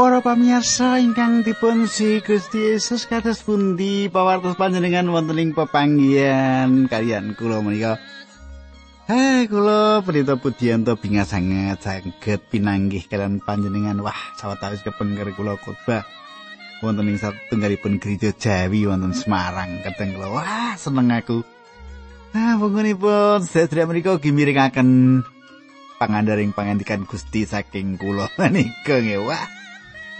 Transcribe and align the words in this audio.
Para 0.00 0.24
pamirsa 0.24 0.96
ingkang 0.96 1.44
dipun 1.44 1.84
si 1.84 2.24
Gusti 2.24 2.72
Yesus 2.72 3.04
kados 3.04 3.44
pundi 3.44 4.08
pawartos 4.08 4.56
panjenengan 4.56 5.04
wonten 5.12 5.36
ing 5.36 5.52
pepanggihan 5.52 6.88
kalian 6.88 7.36
kula 7.36 7.60
menika. 7.60 8.00
Hai 9.04 9.44
kula 9.44 10.00
Pendeta 10.00 10.40
Pudianto 10.40 10.96
binga 10.96 11.28
sanget 11.28 11.84
saged 11.84 12.40
pinanggih 12.48 13.12
kalian 13.12 13.44
panjenengan 13.44 14.00
wah 14.00 14.16
sawetawis 14.40 14.80
kepengker 14.80 15.36
kula 15.36 15.60
khotbah 15.60 16.08
wonten 16.80 17.12
ing 17.12 17.20
satunggalipun 17.20 18.00
gereja 18.00 18.32
Jawi 18.32 18.88
wonten 18.88 19.12
Semarang 19.12 19.84
kadang 19.84 20.16
kula 20.16 20.32
wah 20.32 20.80
seneng 20.80 21.12
aku. 21.12 21.44
Nah, 22.32 22.56
pun 22.56 23.44
sedherek 23.44 23.84
menika 23.84 24.16
gimiringaken 24.16 25.20
pangandaring 26.00 26.56
pangandikan 26.56 27.04
Gusti 27.04 27.44
saking 27.44 28.00
kula 28.00 28.32
menika 28.40 28.96
nggih 28.96 29.28
wah. 29.28 29.59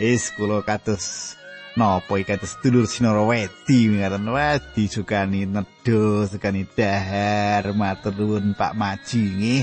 Is 0.00 0.32
kula 0.32 0.64
kados 0.64 1.36
napa 1.76 2.16
iki 2.16 2.32
kados 2.32 2.56
dulur 2.64 2.88
sinara 2.88 3.20
wedi 3.20 3.84
ngaten 4.00 4.32
wedi 4.32 4.88
sukani 4.88 5.44
nedha 5.44 6.24
sukani 6.24 6.64
dahar 6.64 7.76
matur 7.76 8.16
nuwun 8.16 8.56
Pak 8.56 8.72
Maji 8.72 9.20
nggih. 9.20 9.62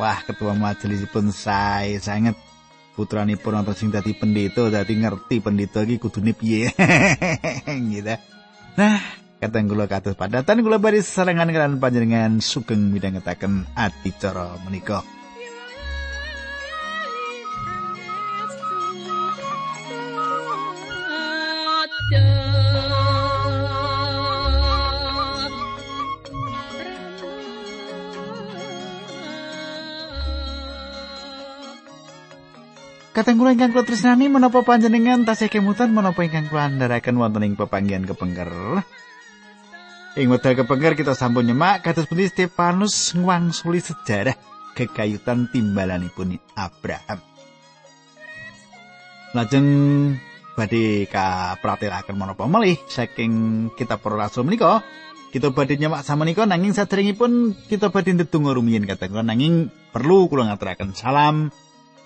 Wah 0.00 0.24
ketua 0.24 0.56
majelisipun 0.56 1.28
sae 1.36 2.00
sanget 2.00 2.32
putranipun 2.96 3.60
wonten 3.60 3.76
sing 3.76 3.92
dadi 3.92 4.16
pendeta 4.16 4.72
dadi 4.72 4.96
ngerti 4.96 5.44
pendeta 5.44 5.84
iki 5.84 6.00
kudune 6.00 6.32
piye. 6.32 6.72
gitu. 7.92 8.16
Nah, 8.80 9.04
kateng 9.36 9.68
kula 9.68 9.84
kados 9.84 10.16
padatan 10.16 10.64
kula 10.64 10.80
bari 10.80 11.04
sesarengan 11.04 11.52
kalian 11.52 11.76
panjenengan 11.76 12.40
sugeng 12.40 12.88
midhangetaken 12.88 13.68
adicara 13.76 14.56
menika. 14.64 15.04
Kateng 33.14 33.38
kula 33.38 33.54
ingkang 33.54 33.70
kula 33.70 33.86
tresnani 33.86 34.26
menapa 34.26 34.66
panjenengan 34.66 35.22
tasih 35.22 35.46
kemutan 35.46 35.94
menapa 35.94 36.26
ingkang 36.26 36.50
kula 36.50 36.66
andharaken 36.66 37.14
wonten 37.14 37.46
ing 37.46 37.54
pepanggihan 37.54 38.02
kepengker. 38.02 38.50
Ing 40.18 40.34
wekdal 40.34 40.58
kepengker 40.58 40.98
kita 40.98 41.14
sampun 41.14 41.46
nyemak 41.46 41.86
kados 41.86 42.10
pundi 42.10 42.26
Stefanus 42.26 43.14
ngwangsuli 43.14 43.78
sejarah 43.78 44.34
kekayutan 44.74 45.46
timbalanipun 45.46 46.42
Abraham. 46.58 47.22
Lajeng 49.30 49.68
badhe 50.54 51.10
ka 51.10 51.58
pratelaken 51.58 52.14
menapa 52.14 52.46
melih 52.46 52.78
saking 52.86 53.68
kitab 53.74 54.00
para 54.00 54.26
rasul 54.26 54.46
menika 54.46 54.86
kita 55.34 55.50
badhe 55.50 55.74
nyemak 55.74 56.06
samenika 56.06 56.46
nanging 56.46 56.78
saderengipun 56.78 57.58
kita 57.66 57.90
badhe 57.90 58.14
ndedonga 58.14 58.54
rumiyin 58.54 58.86
kata 58.86 59.10
kula 59.10 59.26
nanging 59.26 59.66
perlu 59.90 60.30
kula 60.30 60.46
ngaturaken. 60.46 60.94
Salam 60.94 61.50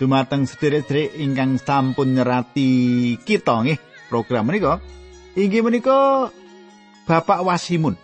dumateng 0.01 0.49
sederek-sederek 0.49 1.13
ingkang 1.21 1.61
sampun 1.61 2.17
nyerati 2.17 3.21
kita 3.21 3.69
nggih 3.69 3.77
program 4.09 4.49
menika. 4.49 4.81
Inggih 5.37 5.61
menika 5.61 6.33
Bapak 7.05 7.45
Wasimun. 7.45 8.01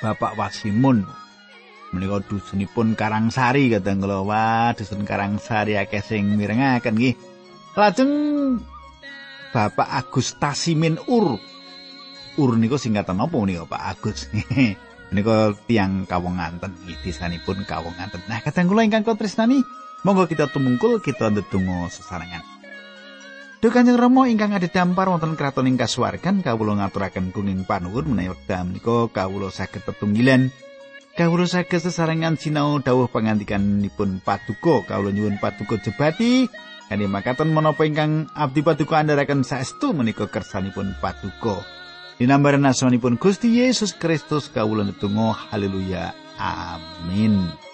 Bapak 0.00 0.40
Wasimun. 0.40 1.04
Menika 1.92 2.24
dusunipun 2.32 2.96
Karangsari 2.96 3.76
kadang 3.76 4.00
kula. 4.00 4.24
Wah 4.24 4.72
dusun 4.72 5.04
Karangsari 5.04 5.76
akeh 5.76 6.00
sing 6.00 6.32
mirengaken 6.40 6.96
nggih 6.96 7.12
lajeng 7.78 8.12
Bapak 9.50 9.88
Agus 9.90 10.38
Tasimin 10.38 10.98
Ur. 11.10 11.38
Ur 12.38 12.50
niku 12.54 12.78
singkatan 12.78 13.18
apa 13.18 13.34
menika 13.34 13.66
Pak 13.66 13.82
Agus? 13.82 14.30
Menika 15.10 15.58
tiang 15.66 16.06
kawonganten 16.06 16.70
nggih 16.86 17.02
desanipun 17.02 17.66
kawonganten 17.66 18.22
nah 18.30 18.38
kadang 18.38 18.70
kula 18.70 18.86
ingkang 18.86 19.02
tresnani 19.02 19.58
Monggo 20.00 20.24
kita 20.30 20.48
tumungkul 20.48 21.02
kita 21.04 21.28
ndedonga 21.28 21.92
sesarengan. 21.92 22.40
Duh 23.60 23.68
Kanjeng 23.68 24.00
Rama 24.00 24.24
ingkang 24.32 24.56
dampar 24.72 25.12
wonten 25.12 25.36
kraton 25.36 25.68
ing 25.68 25.76
kasuwargan 25.76 26.40
kawula 26.40 26.80
ngaturaken 26.80 27.28
kuning 27.36 27.68
panuwun 27.68 28.08
menawi 28.08 28.32
wekdal 28.32 28.64
menika 28.64 29.12
kawula 29.12 29.52
saged 29.52 29.84
tetunggilan. 29.84 30.48
Kawula 31.12 31.44
saged 31.44 31.84
sesarengan 31.84 32.40
sinau 32.40 32.80
dawuh 32.80 33.12
pangandikanipun 33.12 34.24
Paduka. 34.24 34.88
Kawula 34.88 35.12
nyuwun 35.12 35.36
Paduka 35.36 35.76
jebati 35.76 36.48
kanthi 36.90 37.06
makaten 37.06 37.54
menapa 37.54 37.86
ingkang 37.86 38.26
abdi 38.34 38.66
Paduka 38.66 38.98
andharaken 38.98 39.46
saestu 39.46 39.94
menika 39.94 40.26
kersanipun 40.26 40.98
Paduka. 40.98 41.62
Dinambaran 42.18 42.66
asmanipun 42.66 43.14
Gusti 43.14 43.62
Yesus 43.62 43.94
Kristus 43.94 44.50
kawula 44.50 44.82
ndedonga 44.82 45.54
haleluya 45.54 46.10
amin. 46.34 47.69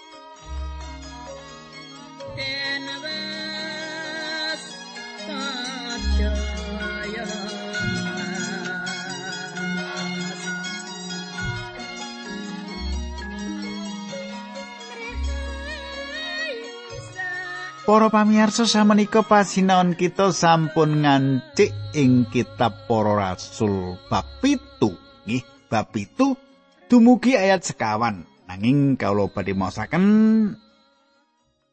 Para 17.87 18.11
pamirsa 18.11 18.67
samenika 18.67 19.23
pasinaon 19.23 19.95
kita 19.95 20.35
sampun 20.35 21.07
ngancik 21.07 21.71
ing 21.95 22.27
kitab 22.27 22.83
Para 22.83 23.15
Rasul 23.15 23.95
bab 24.11 24.27
7 24.43 24.91
nggih 25.23 25.43
bab 25.71 25.95
7 25.95 26.91
dumugi 26.91 27.39
ayat 27.39 27.63
sekawan. 27.63 28.27
Nanging 28.51 28.99
kawula 28.99 29.31
badhe 29.31 29.55
maosaken 29.55 30.03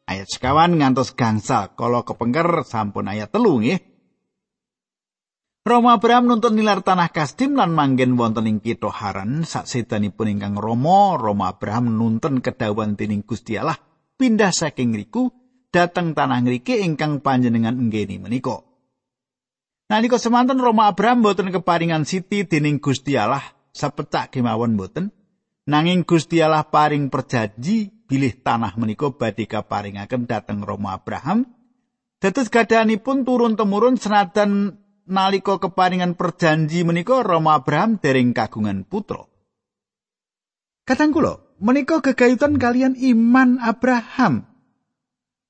ayat 0.07 0.31
sekawan 0.31 0.79
ngantos 0.79 1.11
gangsal 1.19 1.75
kala 1.75 2.07
kepengker 2.07 2.63
sampun 2.63 3.11
ayat 3.11 3.35
telu 3.35 3.59
nggih. 3.59 3.83
Roma 5.67 5.99
Abraham 5.99 6.31
nuntun 6.31 6.55
nilar 6.55 6.79
tanah 6.79 7.11
Kasdim 7.11 7.59
lan 7.59 7.75
manggen 7.75 8.15
wonten 8.15 8.47
ing 8.47 8.63
kitha 8.63 8.87
Haran. 8.87 9.43
Saksedanipun 9.43 10.31
ingkang 10.31 10.55
Roma 10.55 11.19
Roma 11.19 11.51
Abraham 11.51 11.99
nuntun 11.99 12.39
kedawuhan 12.39 12.95
dening 12.95 13.27
Gusti 13.27 13.59
Allah. 13.59 13.75
Pindah 14.15 14.55
saking 14.55 14.95
riku 14.95 15.43
dateng 15.75 16.15
tanah 16.15 16.39
ngriki 16.39 16.79
ingkang 16.79 17.19
panjenengan 17.19 17.75
enggeni 17.75 18.15
menika. 18.15 18.63
Nalika 19.91 20.15
semanten 20.15 20.63
Roma 20.63 20.87
Abraham 20.87 21.19
boten 21.19 21.51
keparingan 21.51 22.07
siti 22.07 22.47
dening 22.47 22.79
Gusti 22.79 23.19
Allah 23.19 23.43
sepecak 23.75 24.31
kemawon 24.31 24.79
boten. 24.79 25.11
Nanging 25.67 26.07
Gusti 26.07 26.39
Allah 26.39 26.63
paring 26.63 27.11
perjanji 27.11 27.91
bilih 28.07 28.39
tanah 28.39 28.79
menika 28.79 29.11
badhe 29.11 29.49
kaparingaken 29.49 30.23
dateng 30.29 30.63
Roma 30.63 30.95
Abraham. 30.95 31.43
Dados 32.23 32.47
gadahanipun 32.47 33.27
turun 33.27 33.59
temurun 33.59 33.99
senadan 33.99 34.79
nalika 35.05 35.59
keparingan 35.59 36.15
perjanji 36.15 36.87
menika 36.87 37.19
Roma 37.19 37.59
Abraham 37.59 37.99
dereng 37.99 38.31
kagungan 38.31 38.87
putra. 38.87 39.27
Kadang 40.85 41.11
kula 41.11 41.41
menika 41.59 41.99
gegayutan 41.99 42.57
kalian 42.61 42.93
iman 42.95 43.57
Abraham 43.61 44.54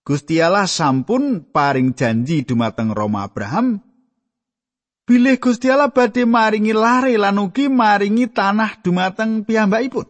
Gusti 0.06 0.38
Allah 0.38 0.70
sampun 0.70 1.50
paring 1.50 1.98
janji 1.98 2.46
dumateng 2.46 2.94
Roma 2.94 3.26
Abraham 3.26 3.82
bilih 5.10 5.42
Gusti 5.42 5.66
Allah 5.66 5.90
badhe 5.90 6.30
maringi 6.30 6.78
lare 6.78 7.18
lan 7.18 7.42
ugi 7.42 7.74
maringi 7.74 8.30
tanah 8.30 8.86
dumateng 8.86 9.50
piyambakipun. 9.50 10.06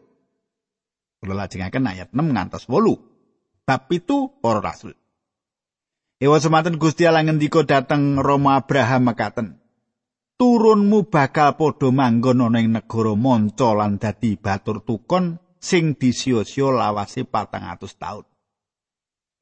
Kula 1.23 1.47
lajengaken 1.47 1.87
ayat 1.87 2.11
6 2.11 2.27
ngantos 2.27 2.67
8. 2.67 3.63
Bab 3.63 3.87
itu 3.87 4.35
para 4.43 4.59
rasul. 4.59 4.99
Ewa 6.19 6.43
semanten 6.43 6.75
Gusti 6.75 7.07
Allah 7.07 7.23
ngendika 7.23 7.63
dateng 7.63 8.19
Roma 8.19 8.59
Abraham 8.59 9.15
mekaten. 9.15 9.63
Turunmu 10.35 11.07
bakal 11.07 11.55
padha 11.55 11.87
manggon 11.95 12.43
ana 12.43 12.59
ing 12.59 12.75
negara 12.75 13.15
manca 13.15 13.71
lan 13.71 13.95
dadi 13.95 14.35
batur 14.35 14.83
tukon 14.83 15.39
sing 15.55 15.95
disiyo-siyo 15.95 16.75
lawase 16.75 17.23
400 17.23 17.79
taun. 17.95 18.34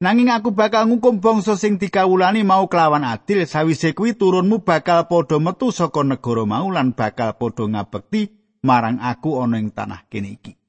Nanging 0.04 0.28
aku 0.28 0.52
bakal 0.52 0.84
ngukum 0.84 1.16
bangsa 1.16 1.56
sing 1.56 1.80
dikawulani 1.80 2.44
mau 2.44 2.68
kelawan 2.68 3.08
adil 3.08 3.40
sawise 3.48 3.96
kuwi 3.96 4.12
turunmu 4.12 4.60
bakal 4.60 5.08
padha 5.08 5.40
metu 5.40 5.72
saka 5.72 6.04
negara 6.04 6.44
mau 6.44 6.68
lan 6.68 6.92
bakal 6.92 7.32
padha 7.40 7.64
ngabekti 7.64 8.28
marang 8.60 9.00
aku 9.00 9.40
ana 9.40 9.56
ing 9.56 9.72
tanah 9.72 10.04
kene 10.12 10.36
iki. 10.36 10.60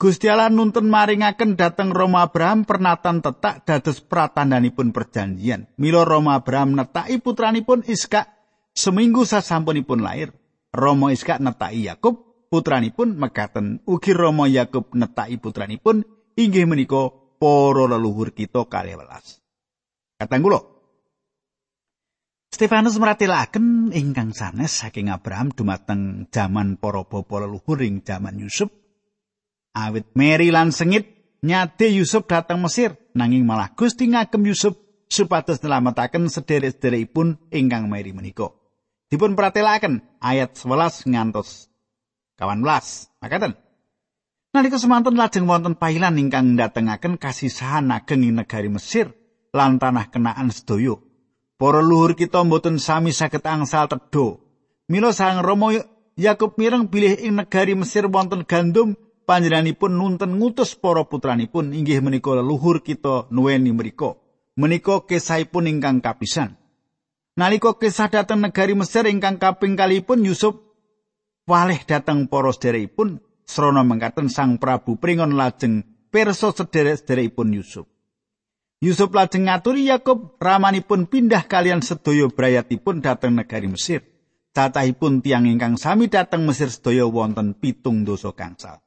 Gusti 0.00 0.32
Allah 0.32 0.48
nuntun 0.48 0.88
maringaken 0.88 1.60
dhateng 1.60 1.92
Roma 1.92 2.24
Abraham 2.24 2.64
pernatan 2.64 3.20
tetak 3.20 3.68
dados 3.68 4.00
pratandanipun 4.00 4.96
perjanjian. 4.96 5.68
Mila 5.76 6.08
Roma 6.08 6.40
Abraham 6.40 6.72
netaki 6.72 7.20
putranipun 7.20 7.84
Iska 7.84 8.32
seminggu 8.72 9.28
sasampunipun 9.28 10.00
lahir. 10.00 10.32
Roma 10.72 11.12
Iska 11.12 11.36
netaki 11.36 11.84
Yakub 11.84 12.48
putranipun 12.48 13.12
mekaten 13.12 13.84
ugi 13.84 14.16
Roma 14.16 14.48
Yakub 14.48 14.88
netaki 14.96 15.36
putranipun 15.36 16.00
inggih 16.32 16.64
menika 16.64 17.27
para 17.38 17.86
leluhur 17.86 18.34
kita 18.34 18.66
kalih 18.66 18.98
welas. 18.98 19.38
Katang 20.18 20.42
kula. 20.42 20.60
Stefanus 22.48 22.98
meratelaken 22.98 23.94
ingkang 23.94 24.34
sanes 24.34 24.82
saking 24.82 25.14
Abraham 25.14 25.54
dumateng 25.54 26.26
jaman 26.34 26.74
para 26.80 27.06
bapa 27.06 27.46
leluhur 27.46 27.78
ing 27.86 28.02
jaman 28.02 28.34
Yusuf. 28.40 28.72
Awit 29.78 30.10
Meri 30.18 30.50
lan 30.50 30.74
sengit 30.74 31.38
nyade 31.44 31.86
Yusuf 31.94 32.26
dateng 32.26 32.58
Mesir 32.58 32.98
nanging 33.14 33.46
malah 33.46 33.70
Gusti 33.78 34.10
ngagem 34.10 34.42
Yusuf 34.42 34.74
supados 35.06 35.62
nelametaken 35.62 36.26
sederek-sederekipun 36.26 37.52
ingkang 37.54 37.86
Meri 37.86 38.10
menika. 38.10 38.50
Dipun 39.06 39.38
pratelaken 39.38 40.02
ayat 40.18 40.58
11 40.58 41.08
ngantos 41.14 41.70
18. 42.40 43.22
Makaten. 43.22 43.67
Nalika 44.48 44.80
semanten 44.80 45.12
lajeng 45.12 45.44
wonten 45.44 45.76
pailan 45.76 46.16
ingkang 46.16 46.56
ndatengaken 46.56 47.20
kasisahan 47.20 47.92
ageng 47.92 48.24
ing 48.24 48.40
negari 48.40 48.72
Mesir 48.72 49.12
lan 49.52 49.76
tanah 49.76 50.08
kenaan 50.08 50.48
sedaya 50.48 50.96
Para 51.58 51.84
luhur 51.84 52.16
kita 52.16 52.40
mboten 52.46 52.80
sami 52.80 53.10
saged 53.10 53.42
angsal 53.42 53.90
tedho. 53.90 54.40
Mila 54.88 55.12
sang 55.12 55.42
Rama 55.44 55.74
Yakub 56.16 56.54
mireng 56.56 56.88
bilih 56.88 57.18
ing 57.18 57.34
negari 57.36 57.74
Mesir 57.76 58.08
wonten 58.08 58.48
gandum 58.48 58.96
panjenenganipun 59.28 59.92
nunten 59.92 60.40
ngutus 60.40 60.78
para 60.78 61.04
putranipun 61.04 61.76
inggih 61.76 62.00
menika 62.00 62.32
leluhur 62.32 62.80
kita 62.80 63.28
nuweni 63.28 63.74
mriku. 63.76 64.16
Menika 64.56 65.04
kisahipun 65.04 65.68
ingkang 65.68 66.00
kapisan. 66.00 66.56
Nalika 67.36 67.76
kisah 67.76 68.08
dateng 68.08 68.40
negari 68.40 68.72
Mesir 68.72 69.04
ingkang 69.04 69.36
kaping 69.36 69.76
kalipun 69.76 70.24
Yusuf 70.24 70.56
walih 71.44 71.84
dateng 71.84 72.32
para 72.32 72.48
sederekipun 72.48 73.27
srana 73.48 73.80
mengkaten 73.80 74.28
Sang 74.28 74.60
Prabu 74.60 75.00
pringon 75.00 75.32
lajeng 75.32 75.82
pirsa 76.12 76.52
sederek-sederekipun 76.52 77.56
Yusuf. 77.56 77.88
Yusuf 78.78 79.10
lajeng 79.10 79.48
ngaturi 79.48 79.88
Yakub 79.88 80.36
ramanipun 80.38 81.08
pindah 81.08 81.48
kalian 81.48 81.82
sedaya 81.82 82.28
brayatipun 82.28 83.00
dhateng 83.00 83.40
negari 83.40 83.66
Mesir. 83.66 84.04
Catahipun 84.52 85.24
tiang 85.24 85.48
ingkang 85.48 85.80
sami 85.80 86.06
dhateng 86.06 86.44
Mesir 86.44 86.68
sedaya 86.68 87.08
wonten 87.08 87.56
pitung 87.56 88.04
dosa 88.04 88.30
kangsal. 88.36 88.84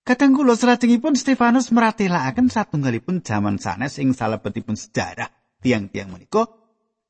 Kadang 0.00 0.32
kula 0.32 0.56
salajengipun 0.56 1.12
Stefanus 1.12 1.68
meratelaken 1.76 2.48
satunggalipun 2.48 3.20
jaman 3.20 3.60
sanes 3.60 4.00
ing 4.00 4.16
salebetipun 4.16 4.74
sejarah 4.74 5.28
tiang-tiang 5.60 6.08
menika. 6.08 6.48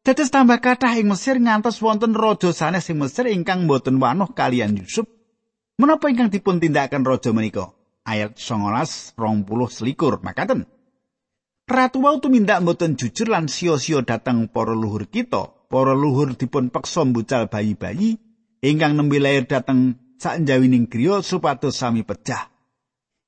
Dados 0.03 0.33
tambah 0.33 0.59
kathah 0.59 0.99
ing 0.99 1.07
Mesir 1.07 1.39
ngantos 1.39 1.79
wonten 1.85 2.19
raja 2.19 2.51
sanes 2.51 2.91
ing 2.91 2.99
Mesir 2.99 3.31
ingkang 3.31 3.71
boten 3.71 4.03
wanuh 4.03 4.35
kalian 4.35 4.75
Yusuf. 4.75 5.20
Menapa 5.81 6.13
ingkang 6.13 6.29
dipun 6.29 6.61
tindakaken 6.61 7.09
raja 7.09 7.33
menika? 7.33 7.73
Ayat 8.05 8.37
19 8.37 9.17
20 9.17 9.49
selikur 9.73 10.21
makaten. 10.21 10.69
Ratu 11.65 12.05
wau 12.05 12.21
tumindak 12.21 12.61
mboten 12.61 13.01
jujur 13.01 13.33
lan 13.33 13.49
sia-sia 13.49 14.05
datang 14.05 14.53
para 14.53 14.77
luhur 14.77 15.09
kita. 15.09 15.57
Para 15.73 15.97
luhur 15.97 16.37
dipun 16.37 16.69
peksa 16.69 17.09
mbucal 17.09 17.49
bayi-bayi 17.49 18.21
ingkang 18.61 18.93
nembe 18.93 19.17
lair 19.17 19.49
dhateng 19.49 19.97
sakjawining 20.21 20.85
griya 20.85 21.25
supados 21.25 21.81
sami 21.81 22.05
pecah. 22.05 22.53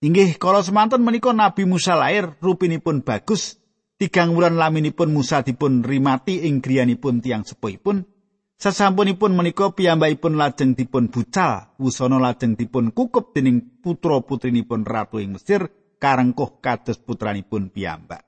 Inggih 0.04 0.36
kala 0.36 0.60
semanten 0.60 1.00
menika 1.00 1.32
Nabi 1.32 1.64
Musa 1.64 1.96
lair 1.96 2.36
rupinipun 2.36 3.00
bagus. 3.00 3.56
Tigang 3.96 4.36
wulan 4.36 4.60
laminipun 4.60 5.08
Musa 5.08 5.40
dipun 5.40 5.80
rimati 5.80 6.44
ing 6.44 6.60
griyanipun 6.60 7.24
tiang 7.24 7.48
sepuhipun. 7.48 8.11
Sasampunipun 8.62 9.34
menika 9.34 9.74
piyambakipun 9.74 10.38
lajeng 10.38 10.78
dipun 10.78 11.10
bucal, 11.10 11.74
wusana 11.82 12.22
lajeng 12.22 12.54
dipun 12.54 12.94
kukup 12.94 13.34
dening 13.34 13.82
putra-putrinipun 13.82 14.86
ratu 14.86 15.18
ing 15.18 15.34
Mesir 15.34 15.66
karengkuh 15.98 16.62
kados 16.62 17.02
putranipun 17.02 17.74
piyambak. 17.74 18.22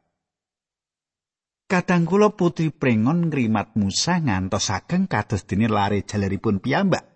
Kadang 1.70 2.02
kula 2.02 2.34
putri 2.34 2.74
prengon 2.74 3.30
ngrimat 3.30 3.78
Musa 3.78 4.18
ngantos 4.18 4.74
ageng 4.74 5.06
kados 5.06 5.46
dene 5.46 5.70
lare 5.70 6.02
jaleripun 6.02 6.58
piyambak. 6.58 7.06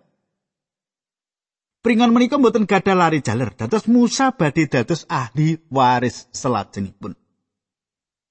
Pringon 1.83 2.15
menika 2.15 2.39
mboten 2.39 2.63
gadah 2.63 2.95
lari 2.95 3.19
jaler, 3.19 3.51
dados 3.51 3.91
Musa 3.91 4.31
badhe 4.31 4.71
dados 4.71 5.03
ahli 5.11 5.59
waris 5.67 6.31
selajengipun. 6.31 7.19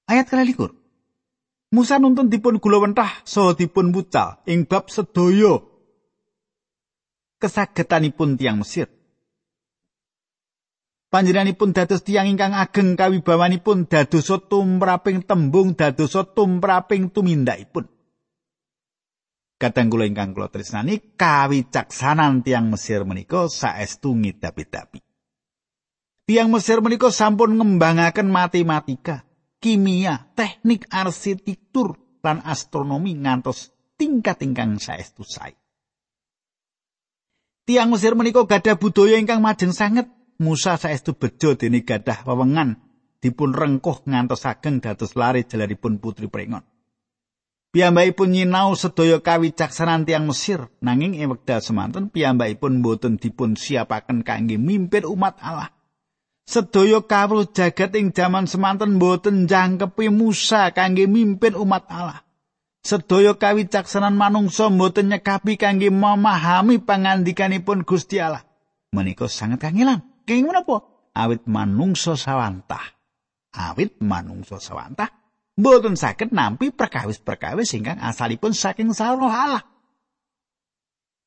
Ayat 0.09 0.33
likur. 0.41 0.78
Musa 1.69 2.01
nuntun 2.01 2.33
dipun 2.33 2.57
gula 2.57 2.81
wentah 2.81 3.21
saha 3.29 3.53
dipun 3.53 3.93
wucal 3.93 4.41
ing 4.49 4.65
bab 4.65 4.89
sedaya 4.89 5.61
kesagetanipun 7.37 8.41
tiang 8.41 8.65
Mesir. 8.65 8.89
Panjenenganipun 11.09 11.73
dados 11.73 12.05
tiyang 12.05 12.29
ingkang 12.29 12.53
ageng 12.53 12.93
kawibawanipun 12.93 13.89
dadosa 13.89 14.37
tumraping 14.41 15.25
tembung 15.25 15.73
dadosa 15.73 16.21
tumraping 16.25 17.09
tumindakipun. 17.09 17.89
Kadang 19.57 19.89
kula 19.89 20.05
ingkang 20.05 20.37
kula 20.37 20.49
tresnani 20.49 21.17
kawicaksanan 21.17 22.45
tiang 22.45 22.69
Mesir 22.69 23.05
menika 23.05 23.45
saestu 23.49 24.13
ngidapi-dapi. 24.17 25.01
Tiang 26.29 26.49
Mesir 26.53 26.81
menika 26.81 27.09
sampun 27.09 27.57
ngembangaken 27.57 28.29
matematika, 28.29 29.25
kimia, 29.59 30.31
teknik 30.35 30.87
arsitektur 30.89 31.99
lan 32.23 32.43
astronomi 32.43 33.15
ngantos 33.15 33.71
tingkat 33.99 34.39
ingkang 34.43 34.79
saestu 34.79 35.27
sae. 35.27 35.55
Tiang 37.67 37.93
Mesir 37.93 38.17
menika 38.17 38.41
gadah 38.49 38.79
budaya 38.81 39.21
ingkang 39.21 39.45
majeng 39.45 39.75
sanget 39.75 40.09
Musa 40.39 40.79
saestu 40.79 41.13
bejo 41.13 41.53
dene 41.53 41.85
gadah 41.85 42.25
wewengan 42.25 42.79
dipun 43.19 43.51
rengkuh 43.51 44.07
ngantos 44.07 44.47
ageng 44.47 44.79
dados 44.79 45.13
lare 45.13 45.45
jalaripun 45.45 45.99
putri 45.99 46.31
prengon. 46.31 46.63
Piyambakipun 47.69 48.33
nyinau 48.33 48.73
sedaya 48.73 49.21
kawicaksanan 49.21 50.01
tiang 50.01 50.25
Mesir 50.25 50.73
nanging 50.81 51.13
ing 51.13 51.29
wekdal 51.29 51.61
semanten 51.61 52.09
piyambakipun 52.09 52.81
boten 52.81 53.21
dipun 53.21 53.53
siapaken 53.53 54.25
kangge 54.25 54.57
mimpin 54.57 55.05
umat 55.05 55.37
Allah. 55.37 55.69
Sedaya 56.49 57.05
kawruh 57.05 57.45
jagat 57.53 57.93
ing 57.93 58.09
jaman 58.09 58.49
semanten 58.49 58.97
boten 58.97 59.45
jangkepi 59.45 60.09
Musa 60.09 60.73
kangge 60.73 61.05
mimpin 61.05 61.53
umat 61.53 61.85
Allah. 61.93 62.25
Sedaya 62.81 63.37
kawicaksanan 63.37 64.17
manungsa 64.17 64.73
boten 64.73 65.13
nyekapi 65.13 65.61
kangge 65.61 65.93
memahami 65.93 66.81
pangandikanipun 66.81 67.85
Gusti 67.85 68.17
Allah. 68.17 68.41
Menika 68.89 69.29
sangat 69.29 69.61
kangilan. 69.61 70.01
Kenging 70.25 70.49
menapa? 70.49 70.89
Awit 71.13 71.45
manungsa 71.45 72.17
sawantah. 72.17 72.97
Awit 73.53 74.01
manungsa 74.01 74.57
sawantah 74.57 75.19
mboten 75.59 75.99
saged 75.99 76.31
nampi 76.31 76.71
perkawis-perkawis 76.71 77.75
ingkang 77.75 77.99
asalipun 77.99 78.55
saking 78.55 78.95
sarana 78.95 79.27
Allah. 79.27 79.63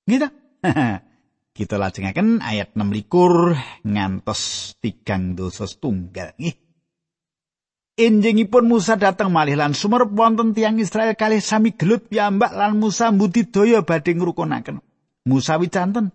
Gitu. 0.09 0.27
Kita 1.53 1.77
lajengaken 1.77 2.41
ayat 2.41 2.73
6 2.73 2.97
likur 2.97 3.53
ngantos 3.85 4.73
tigang 4.81 5.37
dosa 5.37 5.69
setunggal. 5.69 6.33
Nggih. 6.41 6.57
Enjingipun 7.93 8.73
Musa 8.73 8.97
datang 8.97 9.29
malih 9.29 9.61
lan 9.61 9.77
sumerep 9.77 10.17
wonten 10.17 10.57
tiang 10.57 10.81
Israel 10.81 11.13
kali 11.13 11.45
sami 11.45 11.77
gelut 11.77 12.09
piyambak 12.09 12.57
lan 12.57 12.81
Musa 12.81 13.13
mbudidaya 13.13 13.85
badhe 13.85 14.17
ngrukunaken. 14.17 14.81
Musa 15.29 15.61
wicanten 15.61 16.09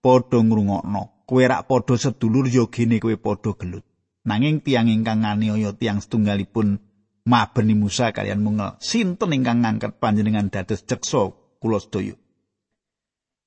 padha 0.00 0.40
ngrungokno 0.40 1.28
kowe 1.28 1.44
rak 1.44 1.68
padha 1.68 2.00
sedulur 2.00 2.48
ya 2.48 2.64
gene 2.72 2.96
kowe 2.96 3.12
padha 3.20 3.52
gelut. 3.60 3.84
Nanging 4.24 4.64
tiang 4.64 4.88
ingkang 4.88 5.20
nganiaya 5.20 5.76
tiang 5.76 6.00
setunggalipun 6.00 6.80
mabeni 7.28 7.76
Musa 7.76 8.08
kalian 8.16 8.40
mungel. 8.40 8.80
Sinten 8.80 9.36
ingkang 9.36 9.60
ngangkat 9.60 10.00
panjenengan 10.00 10.48
dados 10.48 10.80
ceksa 10.88 11.28
kula 11.60 11.76
sedaya? 11.76 12.16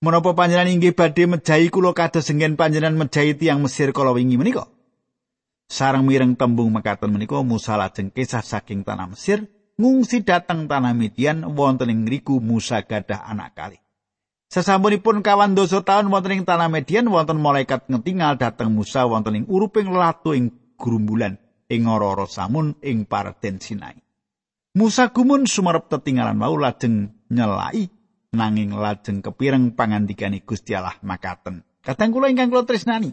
Menapa 0.02 0.34
panjenengan 0.34 0.66
inggih 0.66 0.98
badhe 0.98 1.30
mejahi 1.30 1.70
kula 1.70 1.94
kados 1.94 2.26
senggen 2.26 2.58
panjenengan 2.58 2.98
mejahi 3.06 3.38
tiang 3.38 3.62
Mesir 3.62 3.94
kala 3.94 4.10
wingi 4.18 4.34
menika? 4.34 4.66
Sarang 5.70 6.10
mireng 6.10 6.34
tembung 6.34 6.74
mekaten 6.74 7.14
menika 7.14 7.38
Musa 7.46 7.78
lajeng 7.78 8.10
kisah 8.10 8.42
saking 8.42 8.82
tanah 8.82 9.14
Mesir 9.14 9.46
ngungsi 9.78 10.26
dateng 10.26 10.66
tanah 10.66 10.98
Midian 10.98 11.46
wonten 11.54 11.94
ing 11.94 12.10
ngriku 12.10 12.42
Musa 12.42 12.82
gadah 12.82 13.30
anak 13.30 13.54
kali. 13.54 13.78
Sesampunipun 14.50 15.22
kawan 15.22 15.54
dosa 15.54 15.86
taun 15.86 16.10
wonten 16.10 16.34
ing 16.34 16.50
tanah 16.50 16.66
Median 16.66 17.06
wonten 17.06 17.38
malaikat 17.38 17.86
ngetingal 17.86 18.42
dhateng 18.42 18.74
Musa 18.74 19.06
wonten 19.06 19.38
ing 19.38 19.46
uruping 19.46 19.94
latu 19.94 20.34
ing 20.34 20.50
grumbulan 20.82 21.38
ing 21.70 21.86
ora 21.86 22.26
samun 22.26 22.74
ing 22.82 23.06
parden 23.06 23.62
Sinai. 23.62 24.02
Musa 24.74 25.14
gumun 25.14 25.46
sumarep 25.46 25.94
tetinggalan 25.94 26.42
mau 26.42 26.58
lajeng 26.58 27.14
nyelai 27.30 28.01
nanging 28.32 28.72
lajeng 28.76 29.20
kepireng 29.20 29.76
pangandikane 29.76 30.44
Gusti 30.44 30.72
Allah 30.76 30.96
makaten. 31.04 31.64
Kadang 31.84 32.16
kula 32.16 32.32
ingkang 32.32 32.48
kula 32.48 32.64
tresnani. 32.64 33.12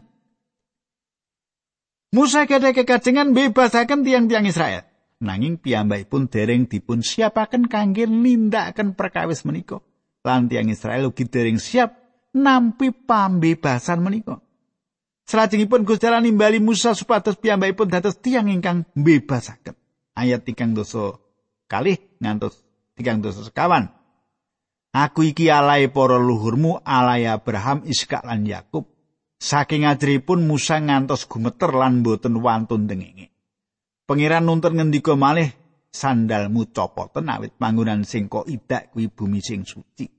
Musa 2.14 2.48
gadah 2.48 2.72
kekajengan 2.72 3.36
bebasaken 3.36 4.00
tiang-tiang 4.06 4.48
Israel. 4.48 4.88
Nanging 5.18 5.58
piyambakipun 5.58 6.30
dereng 6.30 6.70
dipun 6.70 7.02
siapaken 7.02 7.66
kangge 7.66 8.06
nindakaken 8.06 8.94
perkawis 8.94 9.42
menika. 9.42 9.82
lan 10.26 10.50
tiang 10.50 10.68
Israel 10.68 11.08
ugi 11.08 11.24
dereng 11.24 11.56
siap 11.56 11.96
nampi 12.36 12.92
pambebasan 12.92 14.04
menika. 14.04 14.44
Salajengipun 15.28 15.84
Gusti 15.84 16.08
Allah 16.08 16.24
nimbali 16.24 16.60
Musa 16.60 16.96
supados 16.96 17.36
piyambakipun 17.36 17.88
dados 17.92 18.16
tiang 18.20 18.48
ingkang 18.48 18.88
bebasaken. 18.96 19.76
Ayat 20.16 20.44
tigang 20.44 20.72
dosa 20.72 21.16
kalih 21.68 22.00
ngantos 22.20 22.64
tigang 22.96 23.20
dosa 23.20 23.44
sekawan. 23.44 23.97
Aku 24.98 25.22
iki 25.22 25.46
alai 25.46 25.86
para 25.94 26.18
luhurmu, 26.18 26.82
alai 26.82 27.30
Abraham, 27.30 27.86
Iskak 27.86 28.26
lan 28.26 28.42
Yakub. 28.42 28.82
Saking 29.38 29.86
ajripun 29.86 30.42
Musa 30.42 30.82
ngantos 30.82 31.22
gumeter 31.30 31.70
lan 31.70 32.02
boten 32.02 32.34
wantun 32.42 32.90
dengenge. 32.90 33.30
Pangeran 34.02 34.42
nuntun 34.42 34.74
ngendika 34.74 35.14
malih 35.14 35.54
sandalmu 35.94 36.74
copoten 36.74 37.30
awit 37.30 37.54
panggonan 37.54 38.02
sing 38.02 38.26
kok 38.26 38.50
idak 38.50 38.90
kuwi 38.90 39.06
bumi 39.06 39.38
sing 39.38 39.62
suci. 39.62 40.10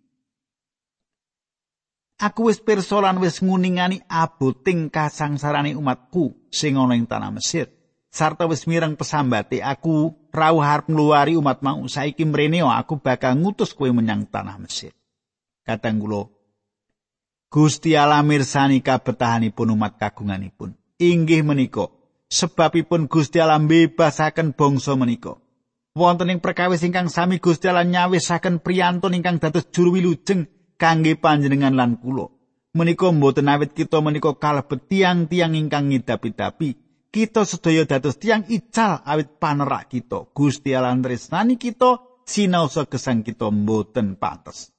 Aku 2.24 2.48
wis 2.48 2.64
pirsa 2.64 3.04
lan 3.04 3.20
wis 3.20 3.44
nguningani 3.44 4.00
aboting 4.08 4.88
kasangsarane 4.88 5.76
umatku 5.76 6.48
sing 6.48 6.80
ana 6.80 6.96
ing 6.96 7.04
tanah 7.04 7.36
Mesir. 7.36 7.68
Sarta 8.10 8.50
wis 8.50 8.66
mireng 8.66 8.98
pesambate 8.98 9.62
aku 9.62 10.18
rawuh 10.34 10.66
arep 10.66 10.90
ngluwari 10.90 11.38
umat 11.38 11.62
mau 11.62 11.86
saiki 11.86 12.26
mrene 12.26 12.66
aku 12.66 12.98
bakal 12.98 13.38
ngutus 13.38 13.78
kowe 13.78 13.86
menyang 13.94 14.26
tanah 14.26 14.58
Mesir. 14.58 14.98
Katang 15.62 16.02
kula 16.02 16.26
Gusti 17.50 17.98
Allah 17.98 18.22
mirsani 18.22 18.82
kabetahanipun 18.82 19.74
umat 19.74 19.98
kagunganipun. 19.98 20.78
Inggih 21.02 21.42
menika 21.42 21.90
sebabipun 22.30 23.10
Gusti 23.10 23.42
Allah 23.42 23.62
bebasaken 23.62 24.54
bangsa 24.54 24.94
menika. 24.94 25.38
Wonten 25.98 26.30
ing 26.30 26.40
perkawis 26.42 26.86
ingkang 26.86 27.10
sami 27.10 27.42
Gusti 27.42 27.66
Allah 27.66 27.86
nyawisaken 27.86 28.62
priyantun 28.62 29.18
ingkang 29.18 29.42
dados 29.42 29.66
juru 29.74 29.98
wilujeng 29.98 30.46
kangge 30.78 31.18
panjenengan 31.18 31.74
lan 31.74 31.98
kula. 31.98 32.30
Menika 32.78 33.10
mboten 33.10 33.50
awit 33.50 33.74
kita 33.74 33.98
menika 33.98 34.38
kalebet 34.38 34.86
tiang-tiang 34.86 35.58
ingkang 35.58 35.90
ngidapi-dapi. 35.90 36.89
Kita 37.10 37.42
sedaya 37.42 37.90
dados 37.90 38.22
tiang 38.22 38.46
ical 38.46 39.02
awit 39.02 39.42
panerak 39.42 39.90
kita. 39.90 40.30
Gusti 40.30 40.78
Allah 40.78 40.94
tresnani 41.02 41.58
kita 41.58 42.22
sinaosa 42.26 42.86
gesang 42.86 43.26
kita 43.26 43.50
mboten 43.50 44.18
pantes. 44.22 44.70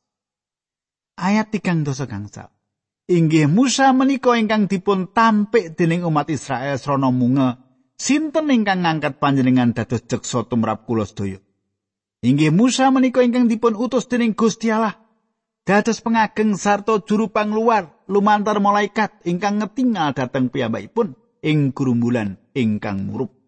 Ayat 1.18 1.50
tigang 1.50 1.82
dosa 1.82 2.06
gangsal. 2.06 2.54
inggih 3.10 3.50
Musa 3.50 3.90
menika 3.90 4.38
ingkang 4.38 4.70
dipun 4.70 5.10
tampik 5.10 5.74
dening 5.74 6.06
umat 6.06 6.30
Israel 6.30 6.78
srana 6.78 7.10
munga 7.10 7.58
sinten 7.98 8.46
ingkang 8.54 8.86
ngangkat 8.86 9.18
panjenengan 9.18 9.74
dados 9.74 10.06
jeksa 10.06 10.46
tumrap 10.46 10.86
kula 10.86 11.02
sedaya 11.02 11.42
inggih 12.22 12.54
Musa 12.54 12.86
menika 12.94 13.26
ingkang 13.26 13.50
dipun 13.50 13.74
utus 13.74 14.06
dening 14.06 14.38
Gusti 14.38 14.70
Allah 14.70 14.94
dados 15.66 15.98
pengageng 15.98 16.54
sarta 16.54 17.02
juru 17.02 17.34
pangluar 17.34 17.90
lumantar 18.06 18.62
malaikat 18.62 19.10
ingkang 19.26 19.58
ngetingal 19.58 20.14
dhateng 20.14 20.46
piyambakipun 20.46 21.18
ing 21.40 21.72
gerumbulan 21.72 22.36
ingkang 22.52 23.08
murup 23.08 23.40